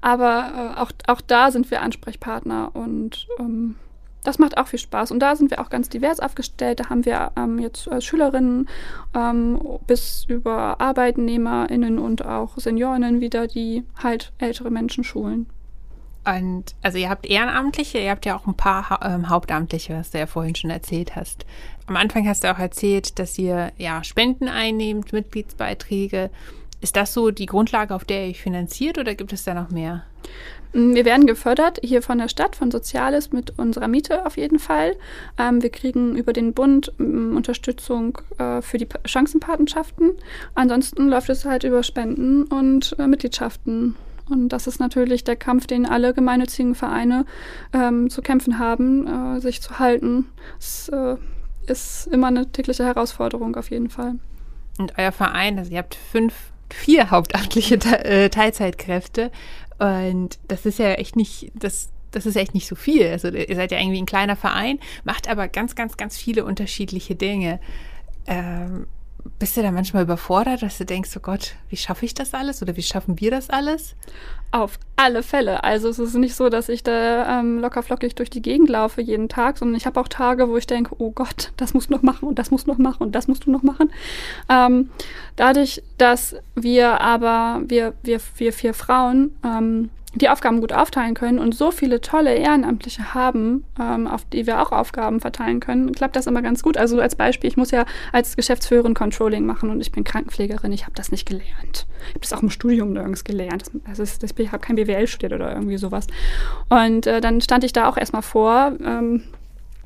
Aber 0.01 0.75
äh, 0.77 0.79
auch, 0.79 0.91
auch 1.07 1.21
da 1.21 1.51
sind 1.51 1.69
wir 1.71 1.81
Ansprechpartner 1.81 2.71
und 2.73 3.27
ähm, 3.39 3.75
das 4.23 4.39
macht 4.39 4.58
auch 4.58 4.67
viel 4.67 4.79
Spaß. 4.79 5.12
Und 5.12 5.19
da 5.19 5.36
sind 5.36 5.51
wir 5.51 5.60
auch 5.60 5.69
ganz 5.69 5.89
divers 5.89 6.19
aufgestellt. 6.19 6.79
Da 6.79 6.89
haben 6.89 7.05
wir 7.05 7.32
ähm, 7.38 7.60
jetzt 7.60 7.88
äh, 7.88 8.01
Schülerinnen 8.01 8.67
ähm, 9.15 9.60
bis 9.88 10.25
über 10.27 10.79
ArbeitnehmerInnen 10.82 11.99
und 11.99 12.25
auch 12.25 12.58
SeniorInnen 12.58 13.21
wieder, 13.21 13.47
die 13.47 13.84
halt 14.01 14.34
ältere 14.38 14.71
Menschen 14.71 15.03
schulen. 15.03 15.47
Und 16.25 16.75
also 16.82 16.97
ihr 16.97 17.10
habt 17.10 17.25
Ehrenamtliche, 17.25 17.99
ihr 17.99 18.12
habt 18.12 18.25
ja 18.25 18.38
auch 18.38 18.45
ein 18.45 18.53
paar 18.53 18.89
ha 18.89 18.99
ähm, 19.03 19.29
Hauptamtliche, 19.29 19.95
was 19.95 20.12
du 20.12 20.19
ja 20.19 20.27
vorhin 20.27 20.53
schon 20.53 20.69
erzählt 20.69 21.15
hast. 21.15 21.45
Am 21.88 21.95
Anfang 21.95 22.27
hast 22.27 22.43
du 22.43 22.51
auch 22.51 22.60
erzählt, 22.60 23.17
dass 23.19 23.38
ihr 23.39 23.71
ja 23.77 24.03
Spenden 24.03 24.47
einnehmt, 24.47 25.13
Mitgliedsbeiträge. 25.13 26.29
Ist 26.82 26.96
das 26.96 27.13
so 27.13 27.32
die 27.32 27.46
Grundlage, 27.46 27.94
auf 27.94 28.06
der 28.06 28.26
ihr 28.26 28.32
euch 28.32 28.42
finanziert 28.42 28.98
oder 28.98 29.15
gibt 29.15 29.34
es 29.34 29.44
da 29.44 29.54
noch 29.54 29.70
mehr? 29.70 30.04
Mm, 30.74 30.94
wir 30.94 31.06
werden 31.06 31.28
gefördert 31.28 31.80
hier 31.84 32.02
von 32.02 32.18
der 32.18 32.30
Stadt, 32.30 32.56
von 32.56 32.72
Soziales 32.72 33.32
mit 33.32 33.58
unserer 33.60 33.88
Miete 33.88 34.26
auf 34.26 34.38
jeden 34.38 34.60
Fall. 34.60 34.96
Ähm, 35.38 35.62
wir 35.62 35.72
kriegen 35.72 36.15
über 36.15 36.32
den 36.34 36.54
Bund 36.54 36.94
ähm, 37.00 37.36
Unterstützung 37.36 38.20
äh, 38.38 38.62
für 38.62 38.78
die 38.78 38.88
Chancenpatenschaften. 39.06 40.12
Ansonsten 40.56 41.10
läuft 41.10 41.30
es 41.30 41.46
halt 41.46 41.63
über 41.63 41.84
Spenden 41.84 42.44
und 42.44 42.96
äh, 42.98 43.08
Mitgliedschaften. 43.08 43.96
Und 44.30 44.50
das 44.50 44.68
ist 44.68 44.80
natürlich 44.80 45.24
der 45.24 45.36
Kampf, 45.36 45.65
den 45.65 45.88
alle 45.88 46.13
gemeinnützigen 46.13 46.76
Vereine 46.76 47.26
ähm, 47.74 48.10
zu 48.10 48.22
kämpfen 48.22 48.60
haben, 48.60 49.38
äh, 49.38 49.42
sich 49.42 49.62
zu 49.62 49.80
halten. 49.80 50.28
Es 50.60 50.88
äh, 50.89 51.15
ist 51.65 52.08
immer 52.08 52.28
eine 52.28 52.52
tägliche 52.52 52.86
Herausforderung 52.86 53.56
auf 53.56 53.72
jeden 53.72 53.89
Fall. 53.89 54.15
Und 54.78 54.94
euer 54.98 55.12
Verein, 55.12 55.58
also 55.58 55.72
ihr 55.72 55.80
habt 55.80 55.96
fünf 55.96 56.34
vier 56.73 57.12
hauptamtliche 57.12 57.75
äh, 57.75 58.29
Teilzeitkräfte. 58.29 59.32
Und 59.79 60.39
das 60.47 60.65
ist 60.65 60.79
ja 60.79 60.93
echt 60.93 61.15
nicht, 61.15 61.51
das, 61.55 61.89
das 62.12 62.25
ist 62.25 62.36
echt 62.36 62.53
nicht 62.53 62.67
so 62.67 62.75
viel. 62.75 63.08
Also 63.08 63.29
ihr 63.29 63.55
seid 63.55 63.71
ja 63.71 63.79
irgendwie 63.79 64.01
ein 64.01 64.05
kleiner 64.05 64.36
Verein, 64.36 64.79
macht 65.03 65.29
aber 65.29 65.47
ganz, 65.47 65.75
ganz, 65.75 65.97
ganz 65.97 66.17
viele 66.17 66.43
unterschiedliche 66.45 67.15
Dinge. 67.15 67.60
Ähm, 68.27 68.88
bist 69.39 69.55
du 69.55 69.62
da 69.62 69.71
manchmal 69.71 70.03
überfordert, 70.03 70.62
dass 70.62 70.77
du 70.77 70.86
denkst, 70.86 71.12
oh 71.15 71.19
Gott, 71.21 71.55
wie 71.69 71.77
schaffe 71.77 72.05
ich 72.05 72.13
das 72.13 72.34
alles 72.34 72.62
oder 72.62 72.75
wie 72.75 72.82
schaffen 72.82 73.19
wir 73.19 73.32
das 73.32 73.49
alles? 73.49 73.95
Auf 74.51 74.79
alle 74.95 75.23
Fälle. 75.23 75.63
Also 75.63 75.89
es 75.89 75.99
ist 75.99 76.15
nicht 76.15 76.36
so, 76.36 76.49
dass 76.49 76.69
ich 76.69 76.84
da 76.84 77.39
ähm, 77.39 77.60
locker 77.60 77.84
flockig 77.84 78.15
durch 78.15 78.29
die 78.29 78.41
Gegend 78.41 78.69
laufe 78.69 79.01
jeden 79.01 79.29
Tag, 79.29 79.58
sondern 79.58 79.77
ich 79.77 79.86
habe 79.86 79.99
auch 79.99 80.08
Tage, 80.08 80.49
wo 80.49 80.58
ich 80.58 80.67
denke, 80.67 80.95
oh 80.97 81.12
Gott, 81.12 81.51
das 81.58 81.73
musst 81.73 81.89
du 81.89 81.93
noch 81.93 82.01
machen 82.01 82.27
und 82.27 82.39
das 82.39 82.51
musst 82.51 82.67
du 82.67 82.71
noch 82.71 82.79
machen 82.79 83.03
und 83.03 83.13
das 83.13 83.27
musst 83.27 83.45
du 83.45 83.51
noch 83.51 83.63
machen. 83.63 83.91
Ähm, 84.49 84.89
dadurch, 85.36 85.84
dass 85.97 86.36
wir 86.55 86.99
aber, 87.01 87.62
wir, 87.65 87.93
wir, 88.03 88.19
wir 88.36 88.51
vier 88.51 88.73
Frauen, 88.73 89.36
ähm, 89.43 89.89
die 90.15 90.30
Aufgaben 90.30 90.60
gut 90.60 90.74
aufteilen 90.74 91.13
können 91.13 91.38
und 91.38 91.54
so 91.54 91.72
viele 91.72 92.02
tolle 92.02 92.34
Ehrenamtliche 92.34 93.13
haben, 93.13 93.63
ähm, 93.80 94.08
auf 94.08 94.26
die 94.26 94.48
wir 94.48 94.62
auch 94.62 94.72
Aufgaben 94.72 95.19
verteilen 95.19 95.60
können, 95.60 95.91
klappt 95.91 96.15
das 96.15 96.26
immer 96.26 96.41
ganz 96.41 96.63
gut. 96.63 96.78
Also 96.78 97.00
als 97.00 97.15
Beispiel, 97.15 97.48
ich 97.48 97.58
muss 97.58 97.72
ja 97.72 97.86
als 98.12 98.36
Geschäftsführerin 98.36 98.95
Controlling 98.95 99.45
machen 99.45 99.69
und 99.69 99.82
ich 99.82 99.91
bin 99.91 100.04
Krankenpflegerin, 100.04 100.72
ich 100.72 100.84
habe 100.84 100.95
das 100.95 101.12
nicht 101.12 101.28
gelernt. 101.28 101.86
Ich 102.08 102.10
habe 102.10 102.19
das 102.22 102.34
auch 102.34 102.41
im 102.41 102.50
Studium 102.50 102.93
nirgends 102.93 103.24
gelernt. 103.24 103.65
Das 103.88 104.00
ist, 104.00 104.24
das, 104.24 104.32
ich 104.36 104.52
habe 104.52 104.65
kein 104.65 104.78
BWL 104.78 105.06
studiert 105.08 105.34
oder 105.34 105.54
irgendwie 105.54 105.78
sowas. 105.78 106.08
Und 106.69 107.06
äh, 107.06 107.22
dann 107.22 107.39
stand 107.41 107.63
ich 107.63 107.74
da 107.74 107.88
auch 107.88 107.98
erstmal 107.98 108.24
vor, 108.24 108.74
ähm, 108.84 109.24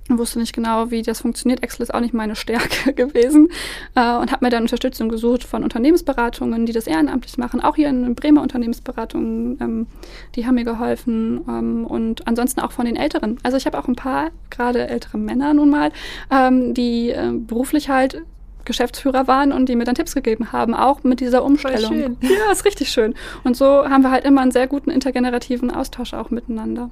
wusste 0.09 0.39
nicht 0.39 0.53
genau, 0.53 0.91
wie 0.91 1.01
das 1.01 1.21
funktioniert. 1.21 1.63
Excel 1.63 1.83
ist 1.83 1.93
auch 1.93 1.99
nicht 1.99 2.13
meine 2.13 2.35
Stärke 2.35 2.93
gewesen 2.95 3.49
äh, 3.95 4.15
und 4.15 4.31
habe 4.31 4.45
mir 4.45 4.49
dann 4.49 4.63
Unterstützung 4.63 5.09
gesucht 5.09 5.43
von 5.43 5.63
Unternehmensberatungen, 5.63 6.65
die 6.65 6.73
das 6.73 6.87
ehrenamtlich 6.87 7.37
machen. 7.37 7.61
Auch 7.61 7.75
hier 7.75 7.89
in 7.89 8.15
Bremer 8.15 8.41
Unternehmensberatungen, 8.41 9.57
ähm, 9.61 9.87
die 10.35 10.45
haben 10.45 10.55
mir 10.55 10.65
geholfen 10.65 11.41
ähm, 11.47 11.85
und 11.85 12.27
ansonsten 12.27 12.59
auch 12.61 12.71
von 12.71 12.85
den 12.85 12.95
Älteren. 12.95 13.37
Also 13.43 13.57
ich 13.57 13.65
habe 13.65 13.79
auch 13.79 13.87
ein 13.87 13.95
paar, 13.95 14.31
gerade 14.49 14.87
ältere 14.87 15.17
Männer 15.17 15.53
nun 15.53 15.69
mal, 15.69 15.91
ähm, 16.29 16.73
die 16.73 17.09
äh, 17.09 17.31
beruflich 17.31 17.89
halt 17.89 18.21
Geschäftsführer 18.65 19.27
waren 19.27 19.51
und 19.51 19.67
die 19.67 19.75
mir 19.75 19.83
dann 19.83 19.95
Tipps 19.95 20.15
gegeben 20.15 20.51
haben, 20.51 20.73
auch 20.73 21.03
mit 21.03 21.19
dieser 21.19 21.43
Umstellung. 21.43 21.91
Schön. 21.91 22.17
Ja, 22.21 22.51
ist 22.51 22.65
richtig 22.65 22.89
schön. 22.89 23.13
Und 23.43 23.57
so 23.57 23.65
haben 23.65 24.03
wir 24.03 24.11
halt 24.11 24.25
immer 24.25 24.41
einen 24.41 24.51
sehr 24.51 24.67
guten 24.67 24.89
intergenerativen 24.89 25.69
Austausch 25.69 26.13
auch 26.13 26.29
miteinander. 26.29 26.89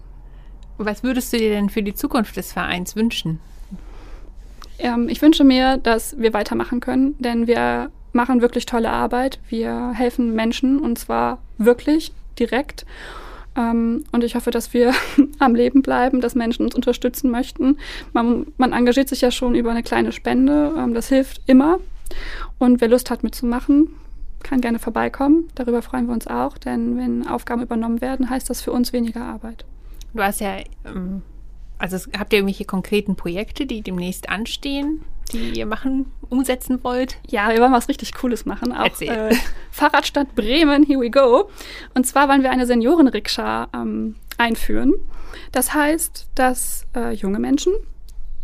Was 0.77 1.03
würdest 1.03 1.31
du 1.33 1.37
dir 1.37 1.49
denn 1.49 1.69
für 1.69 1.83
die 1.83 1.93
Zukunft 1.93 2.35
des 2.37 2.53
Vereins 2.53 2.95
wünschen? 2.95 3.39
Ähm, 4.79 5.09
ich 5.09 5.21
wünsche 5.21 5.43
mir, 5.43 5.77
dass 5.77 6.17
wir 6.19 6.33
weitermachen 6.33 6.79
können, 6.79 7.15
denn 7.19 7.47
wir 7.47 7.91
machen 8.13 8.41
wirklich 8.41 8.65
tolle 8.65 8.89
Arbeit. 8.89 9.39
Wir 9.47 9.91
helfen 9.93 10.33
Menschen 10.33 10.79
und 10.79 10.97
zwar 10.97 11.39
wirklich 11.57 12.11
direkt. 12.39 12.85
Ähm, 13.55 14.05
und 14.11 14.23
ich 14.23 14.35
hoffe, 14.35 14.51
dass 14.51 14.73
wir 14.73 14.93
am 15.39 15.55
Leben 15.55 15.81
bleiben, 15.81 16.21
dass 16.21 16.35
Menschen 16.35 16.65
uns 16.65 16.75
unterstützen 16.75 17.31
möchten. 17.31 17.77
Man, 18.13 18.47
man 18.57 18.73
engagiert 18.73 19.09
sich 19.09 19.21
ja 19.21 19.31
schon 19.31 19.55
über 19.55 19.71
eine 19.71 19.83
kleine 19.83 20.11
Spende. 20.11 20.73
Ähm, 20.77 20.93
das 20.93 21.09
hilft 21.09 21.41
immer. 21.45 21.79
Und 22.59 22.81
wer 22.81 22.87
Lust 22.87 23.09
hat 23.09 23.23
mitzumachen, 23.23 23.89
kann 24.43 24.61
gerne 24.61 24.79
vorbeikommen. 24.79 25.49
Darüber 25.55 25.81
freuen 25.81 26.07
wir 26.07 26.13
uns 26.13 26.27
auch, 26.27 26.57
denn 26.57 26.97
wenn 26.97 27.27
Aufgaben 27.27 27.61
übernommen 27.61 28.01
werden, 28.01 28.29
heißt 28.29 28.49
das 28.49 28.61
für 28.61 28.71
uns 28.71 28.91
weniger 28.93 29.23
Arbeit. 29.23 29.65
Du 30.13 30.23
hast 30.23 30.41
ja, 30.41 30.57
ähm, 30.85 31.21
also 31.77 31.97
habt 32.17 32.33
ihr 32.33 32.39
irgendwelche 32.39 32.65
konkreten 32.65 33.15
Projekte, 33.15 33.65
die 33.65 33.81
demnächst 33.81 34.29
anstehen, 34.29 35.03
die 35.31 35.57
ihr 35.57 35.65
machen, 35.65 36.11
umsetzen 36.29 36.83
wollt? 36.83 37.17
Ja, 37.27 37.49
wir 37.49 37.59
wollen 37.59 37.71
was 37.71 37.87
richtig 37.87 38.13
Cooles 38.13 38.45
machen. 38.45 38.73
Auch 38.73 38.99
äh, 39.01 39.35
Fahrradstadt 39.71 40.35
Bremen, 40.35 40.83
here 40.83 40.99
we 40.99 41.09
go. 41.09 41.49
Und 41.93 42.05
zwar 42.05 42.27
wollen 42.29 42.43
wir 42.43 42.51
eine 42.51 42.65
Seniorenrikscha 42.65 43.69
ähm, 43.73 44.15
einführen. 44.37 44.93
Das 45.51 45.73
heißt, 45.73 46.27
dass 46.35 46.85
äh, 46.95 47.13
junge 47.13 47.39
Menschen 47.39 47.73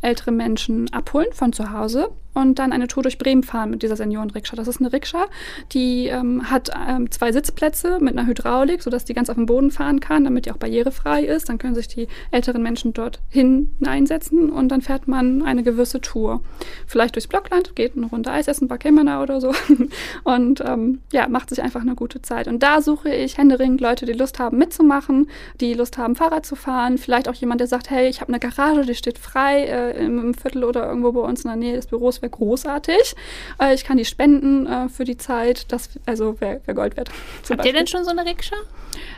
ältere 0.01 0.31
Menschen 0.31 0.91
abholen 0.93 1.33
von 1.33 1.53
zu 1.53 1.71
Hause 1.71 2.09
und 2.41 2.59
dann 2.59 2.71
eine 2.71 2.87
Tour 2.87 3.03
durch 3.03 3.17
Bremen 3.17 3.43
fahren 3.43 3.69
mit 3.71 3.83
dieser 3.83 3.95
Seniorenrikscha. 3.95 4.55
Das 4.55 4.67
ist 4.67 4.79
eine 4.79 4.93
Rikscha, 4.93 5.25
die 5.73 6.07
ähm, 6.07 6.49
hat 6.49 6.69
ähm, 6.87 7.09
zwei 7.11 7.31
Sitzplätze 7.31 7.99
mit 7.99 8.17
einer 8.17 8.27
Hydraulik, 8.27 8.83
sodass 8.83 9.05
die 9.05 9.13
ganz 9.13 9.29
auf 9.29 9.35
dem 9.35 9.45
Boden 9.45 9.71
fahren 9.71 9.99
kann, 9.99 10.23
damit 10.23 10.45
die 10.45 10.51
auch 10.51 10.57
barrierefrei 10.57 11.23
ist. 11.23 11.49
Dann 11.49 11.57
können 11.57 11.75
sich 11.75 11.87
die 11.87 12.07
älteren 12.31 12.61
Menschen 12.61 12.93
dort 12.93 13.19
hineinsetzen 13.29 14.49
und 14.49 14.69
dann 14.69 14.81
fährt 14.81 15.07
man 15.07 15.41
eine 15.41 15.63
gewisse 15.63 16.01
Tour. 16.01 16.41
Vielleicht 16.85 17.15
durchs 17.15 17.27
Blockland, 17.27 17.75
geht 17.75 17.97
eine 17.97 18.05
Runde 18.05 18.31
Eis 18.31 18.47
essen, 18.47 18.67
bei 18.67 18.77
Kämmerner 18.77 19.21
oder 19.21 19.41
so 19.41 19.53
und 20.23 20.61
ähm, 20.65 20.99
ja, 21.11 21.27
macht 21.27 21.49
sich 21.49 21.61
einfach 21.61 21.81
eine 21.81 21.95
gute 21.95 22.21
Zeit. 22.21 22.47
Und 22.47 22.61
da 22.61 22.81
suche 22.81 23.09
ich 23.09 23.37
händeringend 23.37 23.81
Leute, 23.81 24.05
die 24.05 24.13
Lust 24.13 24.39
haben 24.39 24.57
mitzumachen, 24.57 25.29
die 25.59 25.73
Lust 25.73 25.97
haben 25.97 26.15
Fahrrad 26.15 26.45
zu 26.45 26.55
fahren, 26.55 26.97
vielleicht 26.97 27.27
auch 27.27 27.33
jemand, 27.33 27.61
der 27.61 27.67
sagt, 27.67 27.89
hey, 27.89 28.07
ich 28.07 28.21
habe 28.21 28.29
eine 28.29 28.39
Garage, 28.39 28.81
die 28.85 28.95
steht 28.95 29.17
frei 29.17 29.63
äh, 29.63 30.05
im, 30.05 30.19
im 30.19 30.33
Viertel 30.33 30.63
oder 30.63 30.87
irgendwo 30.87 31.11
bei 31.11 31.21
uns 31.21 31.43
in 31.43 31.49
der 31.49 31.57
Nähe 31.57 31.75
des 31.75 31.87
Büros, 31.87 32.21
großartig. 32.29 33.15
Äh, 33.61 33.73
ich 33.73 33.83
kann 33.83 33.97
die 33.97 34.05
spenden 34.05 34.65
äh, 34.65 34.89
für 34.89 35.03
die 35.03 35.17
Zeit. 35.17 35.71
Das 35.71 35.89
also 36.05 36.39
wäre 36.39 36.61
wär 36.65 36.73
Gold 36.73 36.97
wert. 36.97 37.09
Habt 37.37 37.49
Beispiel. 37.49 37.65
ihr 37.67 37.73
denn 37.73 37.87
schon 37.87 38.03
so 38.03 38.11
eine 38.11 38.25
Rikscha? 38.25 38.55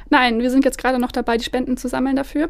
Nein, 0.10 0.40
wir 0.40 0.50
sind 0.52 0.66
jetzt 0.66 0.78
gerade 0.78 1.00
noch 1.00 1.12
dabei, 1.12 1.38
die 1.38 1.44
Spenden 1.44 1.78
zu 1.78 1.88
sammeln 1.88 2.16
dafür. 2.16 2.50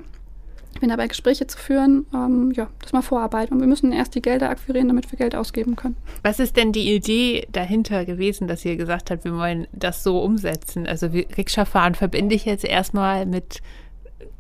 Ich 0.74 0.82
bin 0.82 0.90
dabei, 0.90 1.08
Gespräche 1.08 1.48
zu 1.48 1.58
führen. 1.58 2.06
Ähm, 2.14 2.52
ja, 2.56 2.70
das 2.80 2.94
mal 2.94 3.02
Vorarbeit. 3.02 3.52
Und 3.52 3.60
wir 3.60 3.68
müssen 3.68 3.92
erst 3.92 4.16
die 4.16 4.22
Gelder 4.22 4.50
akquirieren, 4.50 4.88
damit 4.88 5.12
wir 5.12 5.18
Geld 5.18 5.36
ausgeben 5.36 5.76
können. 5.76 5.98
Was 6.22 6.40
ist 6.40 6.56
denn 6.56 6.72
die 6.72 6.94
Idee 6.94 7.48
dahinter 7.52 8.06
gewesen, 8.06 8.48
dass 8.48 8.64
ihr 8.64 8.78
gesagt 8.78 9.12
habt, 9.12 9.26
wir 9.26 9.36
wollen 9.36 9.68
das 9.74 10.04
so 10.04 10.22
umsetzen? 10.22 10.88
Also 10.88 11.08
Rikscha-Fahren 11.08 11.96
verbinde 11.96 12.36
ich 12.36 12.46
jetzt 12.46 12.64
erstmal 12.64 13.26
mit 13.26 13.62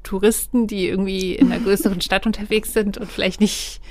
Touristen, 0.03 0.67
die 0.67 0.87
irgendwie 0.87 1.35
in 1.35 1.51
einer 1.51 1.61
größeren 1.61 2.01
Stadt 2.01 2.25
unterwegs 2.25 2.73
sind 2.73 2.97
und 2.97 3.11
vielleicht 3.11 3.41
nicht 3.41 3.81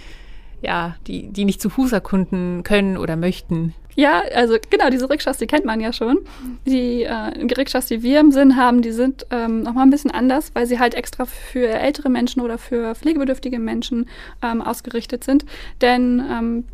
ja, 0.63 0.97
die, 1.07 1.29
die 1.29 1.45
nicht 1.45 1.61
zu 1.61 1.71
Fuß 1.71 1.93
erkunden 1.93 2.63
können 2.63 2.97
oder 2.97 3.17
möchten. 3.17 3.75
Ja, 3.99 4.23
also 4.33 4.59
genau, 4.71 4.91
diese 4.91 5.11
Rikschas, 5.11 5.39
die 5.39 5.49
kennt 5.49 5.65
man 5.65 5.81
ja 5.81 5.93
schon. 5.93 6.19
Die 6.67 7.03
äh, 7.03 7.13
Rikschas, 7.13 7.87
die 7.87 8.05
wir 8.05 8.21
im 8.21 8.31
Sinn 8.31 8.55
haben, 8.55 8.81
die 8.81 8.93
sind 8.93 9.27
ähm, 9.31 9.63
nochmal 9.63 9.85
ein 9.85 9.91
bisschen 9.91 10.13
anders, 10.13 10.53
weil 10.55 10.67
sie 10.67 10.79
halt 10.79 10.95
extra 10.95 11.25
für 11.25 11.67
ältere 11.67 12.09
Menschen 12.09 12.41
oder 12.41 12.59
für 12.59 12.95
pflegebedürftige 12.95 13.59
Menschen 13.59 14.09
ähm, 14.41 14.63
ausgerichtet 14.63 15.25
sind. 15.25 15.45
Denn 15.81 16.25
ähm, 16.31 16.65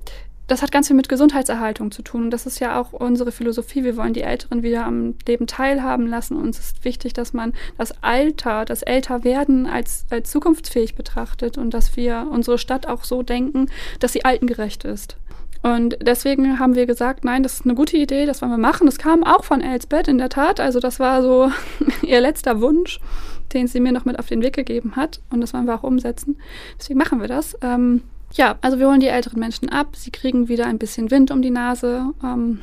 das 0.46 0.62
hat 0.62 0.72
ganz 0.72 0.88
viel 0.88 0.96
mit 0.96 1.09
Gesundheitserhaltung 1.09 1.90
zu 1.90 2.02
tun. 2.02 2.24
Und 2.24 2.30
das 2.30 2.46
ist 2.46 2.61
ja 2.61 2.80
auch 2.80 2.92
unsere 2.92 3.33
Philosophie. 3.33 3.85
Wir 3.85 3.96
wollen 3.96 4.12
die 4.12 4.22
Älteren 4.22 4.62
wieder 4.62 4.85
am 4.85 5.14
Leben 5.26 5.46
teilhaben 5.46 6.07
lassen. 6.07 6.37
Uns 6.37 6.59
ist 6.59 6.85
wichtig, 6.85 7.14
dass 7.14 7.33
man 7.33 7.54
das 7.78 8.02
Alter, 8.02 8.64
das 8.64 8.83
Älterwerden 8.83 9.66
als, 9.66 10.04
als 10.11 10.30
zukunftsfähig 10.30 10.94
betrachtet 10.94 11.57
und 11.57 11.72
dass 11.72 11.96
wir 11.96 12.28
unsere 12.30 12.59
Stadt 12.59 12.87
auch 12.87 13.04
so 13.04 13.22
denken, 13.22 13.70
dass 14.00 14.12
sie 14.12 14.24
altengerecht 14.24 14.85
ist. 14.85 15.16
Und 15.62 15.96
deswegen 16.02 16.59
haben 16.59 16.74
wir 16.74 16.85
gesagt, 16.85 17.24
nein, 17.24 17.42
das 17.42 17.54
ist 17.54 17.64
eine 17.64 17.74
gute 17.74 17.96
Idee, 17.96 18.26
das 18.26 18.42
wollen 18.42 18.52
wir 18.52 18.59
machen. 18.59 18.85
Das 18.85 18.98
kam 18.98 19.24
auch 19.24 19.44
von 19.44 19.62
Elsbeth 19.62 20.09
in 20.09 20.18
der 20.18 20.28
Tat. 20.28 20.61
Also 20.61 20.78
das 20.78 21.00
war 21.00 21.22
so 21.22 21.50
ihr 22.02 22.20
letzter 22.20 22.61
Wunsch, 22.61 23.00
den 23.54 23.66
sie 23.66 23.80
mir 23.80 23.92
noch 23.92 24.04
mit 24.04 24.18
auf 24.18 24.26
den 24.26 24.42
Weg 24.42 24.54
gegeben 24.54 24.94
hat. 24.94 25.22
Und 25.30 25.40
das 25.40 25.54
wollen 25.54 25.64
wir 25.64 25.74
auch 25.74 25.83
umsetzen. 25.83 26.37
Deswegen 26.78 26.98
machen 26.98 27.18
wir 27.18 27.28
das. 27.28 27.57
Ähm, 27.62 28.02
ja, 28.35 28.57
also 28.61 28.79
wir 28.79 28.88
holen 28.88 29.01
die 29.01 29.07
älteren 29.07 29.38
Menschen 29.38 29.68
ab. 29.68 29.97
Sie 29.97 30.11
kriegen 30.11 30.49
wieder 30.49 30.66
ein 30.66 30.79
bisschen 30.79 31.11
Wind 31.11 31.31
um 31.31 31.40
die 31.40 31.51
Nase. 31.51 32.12
Ähm, 32.23 32.61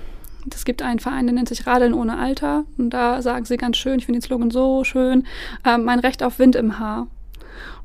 es 0.53 0.65
gibt 0.65 0.81
einen 0.81 0.99
Verein, 0.99 1.27
der 1.27 1.33
nennt 1.33 1.49
sich 1.49 1.65
Radeln 1.65 1.93
ohne 1.93 2.17
Alter. 2.17 2.65
Und 2.77 2.91
da 2.91 3.21
sagen 3.21 3.45
sie 3.45 3.57
ganz 3.57 3.77
schön, 3.77 3.99
ich 3.99 4.05
finde 4.05 4.19
den 4.19 4.25
Slogan 4.25 4.51
so 4.51 4.83
schön, 4.83 5.25
ähm, 5.65 5.85
mein 5.85 5.99
Recht 5.99 6.23
auf 6.23 6.39
Wind 6.39 6.55
im 6.55 6.77
Haar. 6.79 7.07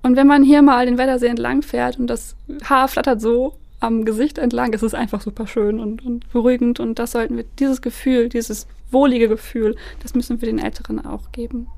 Und 0.02 0.16
wenn 0.16 0.26
man 0.26 0.42
hier 0.42 0.62
mal 0.62 0.86
den 0.86 0.98
Wettersee 0.98 1.28
entlang 1.28 1.62
fährt 1.62 1.98
und 1.98 2.08
das 2.08 2.36
Haar 2.64 2.88
flattert 2.88 3.20
so 3.20 3.54
am 3.78 4.04
Gesicht 4.04 4.38
entlang, 4.38 4.72
ist 4.72 4.82
es 4.82 4.94
einfach 4.94 5.20
super 5.20 5.46
schön 5.46 5.78
und, 5.78 6.04
und 6.04 6.30
beruhigend. 6.32 6.80
Und 6.80 6.98
das 6.98 7.12
sollten 7.12 7.36
wir, 7.36 7.44
dieses 7.58 7.82
Gefühl, 7.82 8.28
dieses 8.28 8.66
wohlige 8.90 9.28
Gefühl, 9.28 9.76
das 10.02 10.14
müssen 10.14 10.40
wir 10.40 10.46
den 10.46 10.58
Älteren 10.58 11.04
auch 11.04 11.30
geben. 11.32 11.68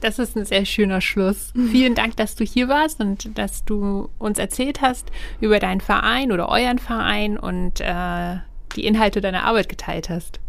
Das 0.00 0.18
ist 0.18 0.34
ein 0.34 0.46
sehr 0.46 0.64
schöner 0.64 1.02
Schluss. 1.02 1.52
Mhm. 1.54 1.68
Vielen 1.68 1.94
Dank, 1.94 2.16
dass 2.16 2.34
du 2.34 2.44
hier 2.44 2.68
warst 2.68 3.00
und 3.00 3.36
dass 3.36 3.64
du 3.64 4.08
uns 4.18 4.38
erzählt 4.38 4.80
hast 4.80 5.10
über 5.40 5.58
deinen 5.58 5.82
Verein 5.82 6.32
oder 6.32 6.48
euren 6.48 6.78
Verein 6.78 7.38
und 7.38 7.80
äh, 7.80 8.36
die 8.76 8.86
Inhalte 8.86 9.20
deiner 9.20 9.44
Arbeit 9.44 9.68
geteilt 9.68 10.08
hast. 10.08 10.40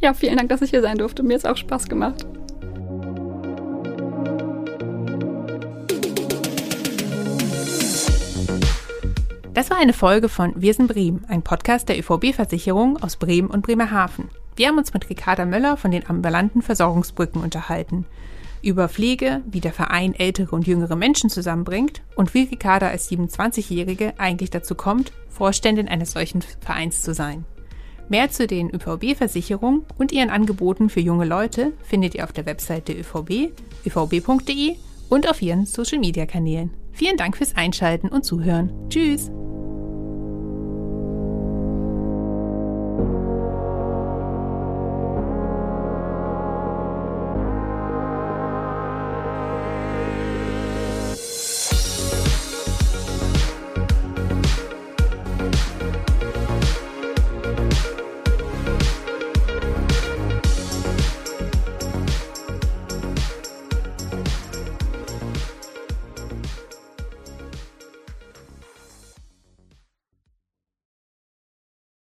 Ja, 0.00 0.12
vielen 0.12 0.36
Dank, 0.36 0.50
dass 0.50 0.60
ich 0.60 0.70
hier 0.70 0.82
sein 0.82 0.98
durfte. 0.98 1.22
Mir 1.22 1.34
hat 1.34 1.40
es 1.40 1.44
auch 1.46 1.56
Spaß 1.56 1.88
gemacht. 1.88 2.26
Das 9.54 9.70
war 9.70 9.78
eine 9.78 9.92
Folge 9.92 10.28
von 10.28 10.52
Wir 10.56 10.74
sind 10.74 10.88
Bremen, 10.88 11.24
ein 11.28 11.42
Podcast 11.42 11.88
der 11.88 11.98
ÖVB-Versicherung 11.98 13.02
aus 13.02 13.16
Bremen 13.16 13.48
und 13.48 13.62
Bremerhaven. 13.62 14.28
Wir 14.56 14.68
haben 14.68 14.78
uns 14.78 14.92
mit 14.92 15.08
Ricarda 15.08 15.46
Möller 15.46 15.78
von 15.78 15.92
den 15.92 16.06
ambulanten 16.06 16.60
Versorgungsbrücken 16.60 17.42
unterhalten 17.42 18.04
über 18.62 18.88
Pflege, 18.88 19.42
wie 19.50 19.60
der 19.60 19.72
Verein 19.72 20.14
ältere 20.14 20.54
und 20.54 20.66
jüngere 20.66 20.96
Menschen 20.96 21.30
zusammenbringt 21.30 22.02
und 22.16 22.34
wie 22.34 22.44
Ricarda 22.44 22.88
als 22.88 23.10
27-Jährige 23.10 24.14
eigentlich 24.18 24.50
dazu 24.50 24.74
kommt, 24.74 25.12
Vorständin 25.28 25.88
eines 25.88 26.12
solchen 26.12 26.42
Vereins 26.60 27.02
zu 27.02 27.14
sein. 27.14 27.44
Mehr 28.08 28.30
zu 28.30 28.46
den 28.46 28.70
ÖVB-Versicherungen 28.70 29.84
und 29.96 30.12
ihren 30.12 30.30
Angeboten 30.30 30.90
für 30.90 31.00
junge 31.00 31.24
Leute 31.24 31.72
findet 31.82 32.14
ihr 32.14 32.24
auf 32.24 32.32
der 32.32 32.46
Webseite 32.46 32.92
ÖVB, 32.92 33.52
övb.de 33.86 34.76
und 35.08 35.28
auf 35.28 35.40
ihren 35.40 35.66
Social-Media-Kanälen. 35.66 36.70
Vielen 36.92 37.16
Dank 37.16 37.36
fürs 37.36 37.56
Einschalten 37.56 38.08
und 38.08 38.24
Zuhören. 38.24 38.70
Tschüss! 38.88 39.30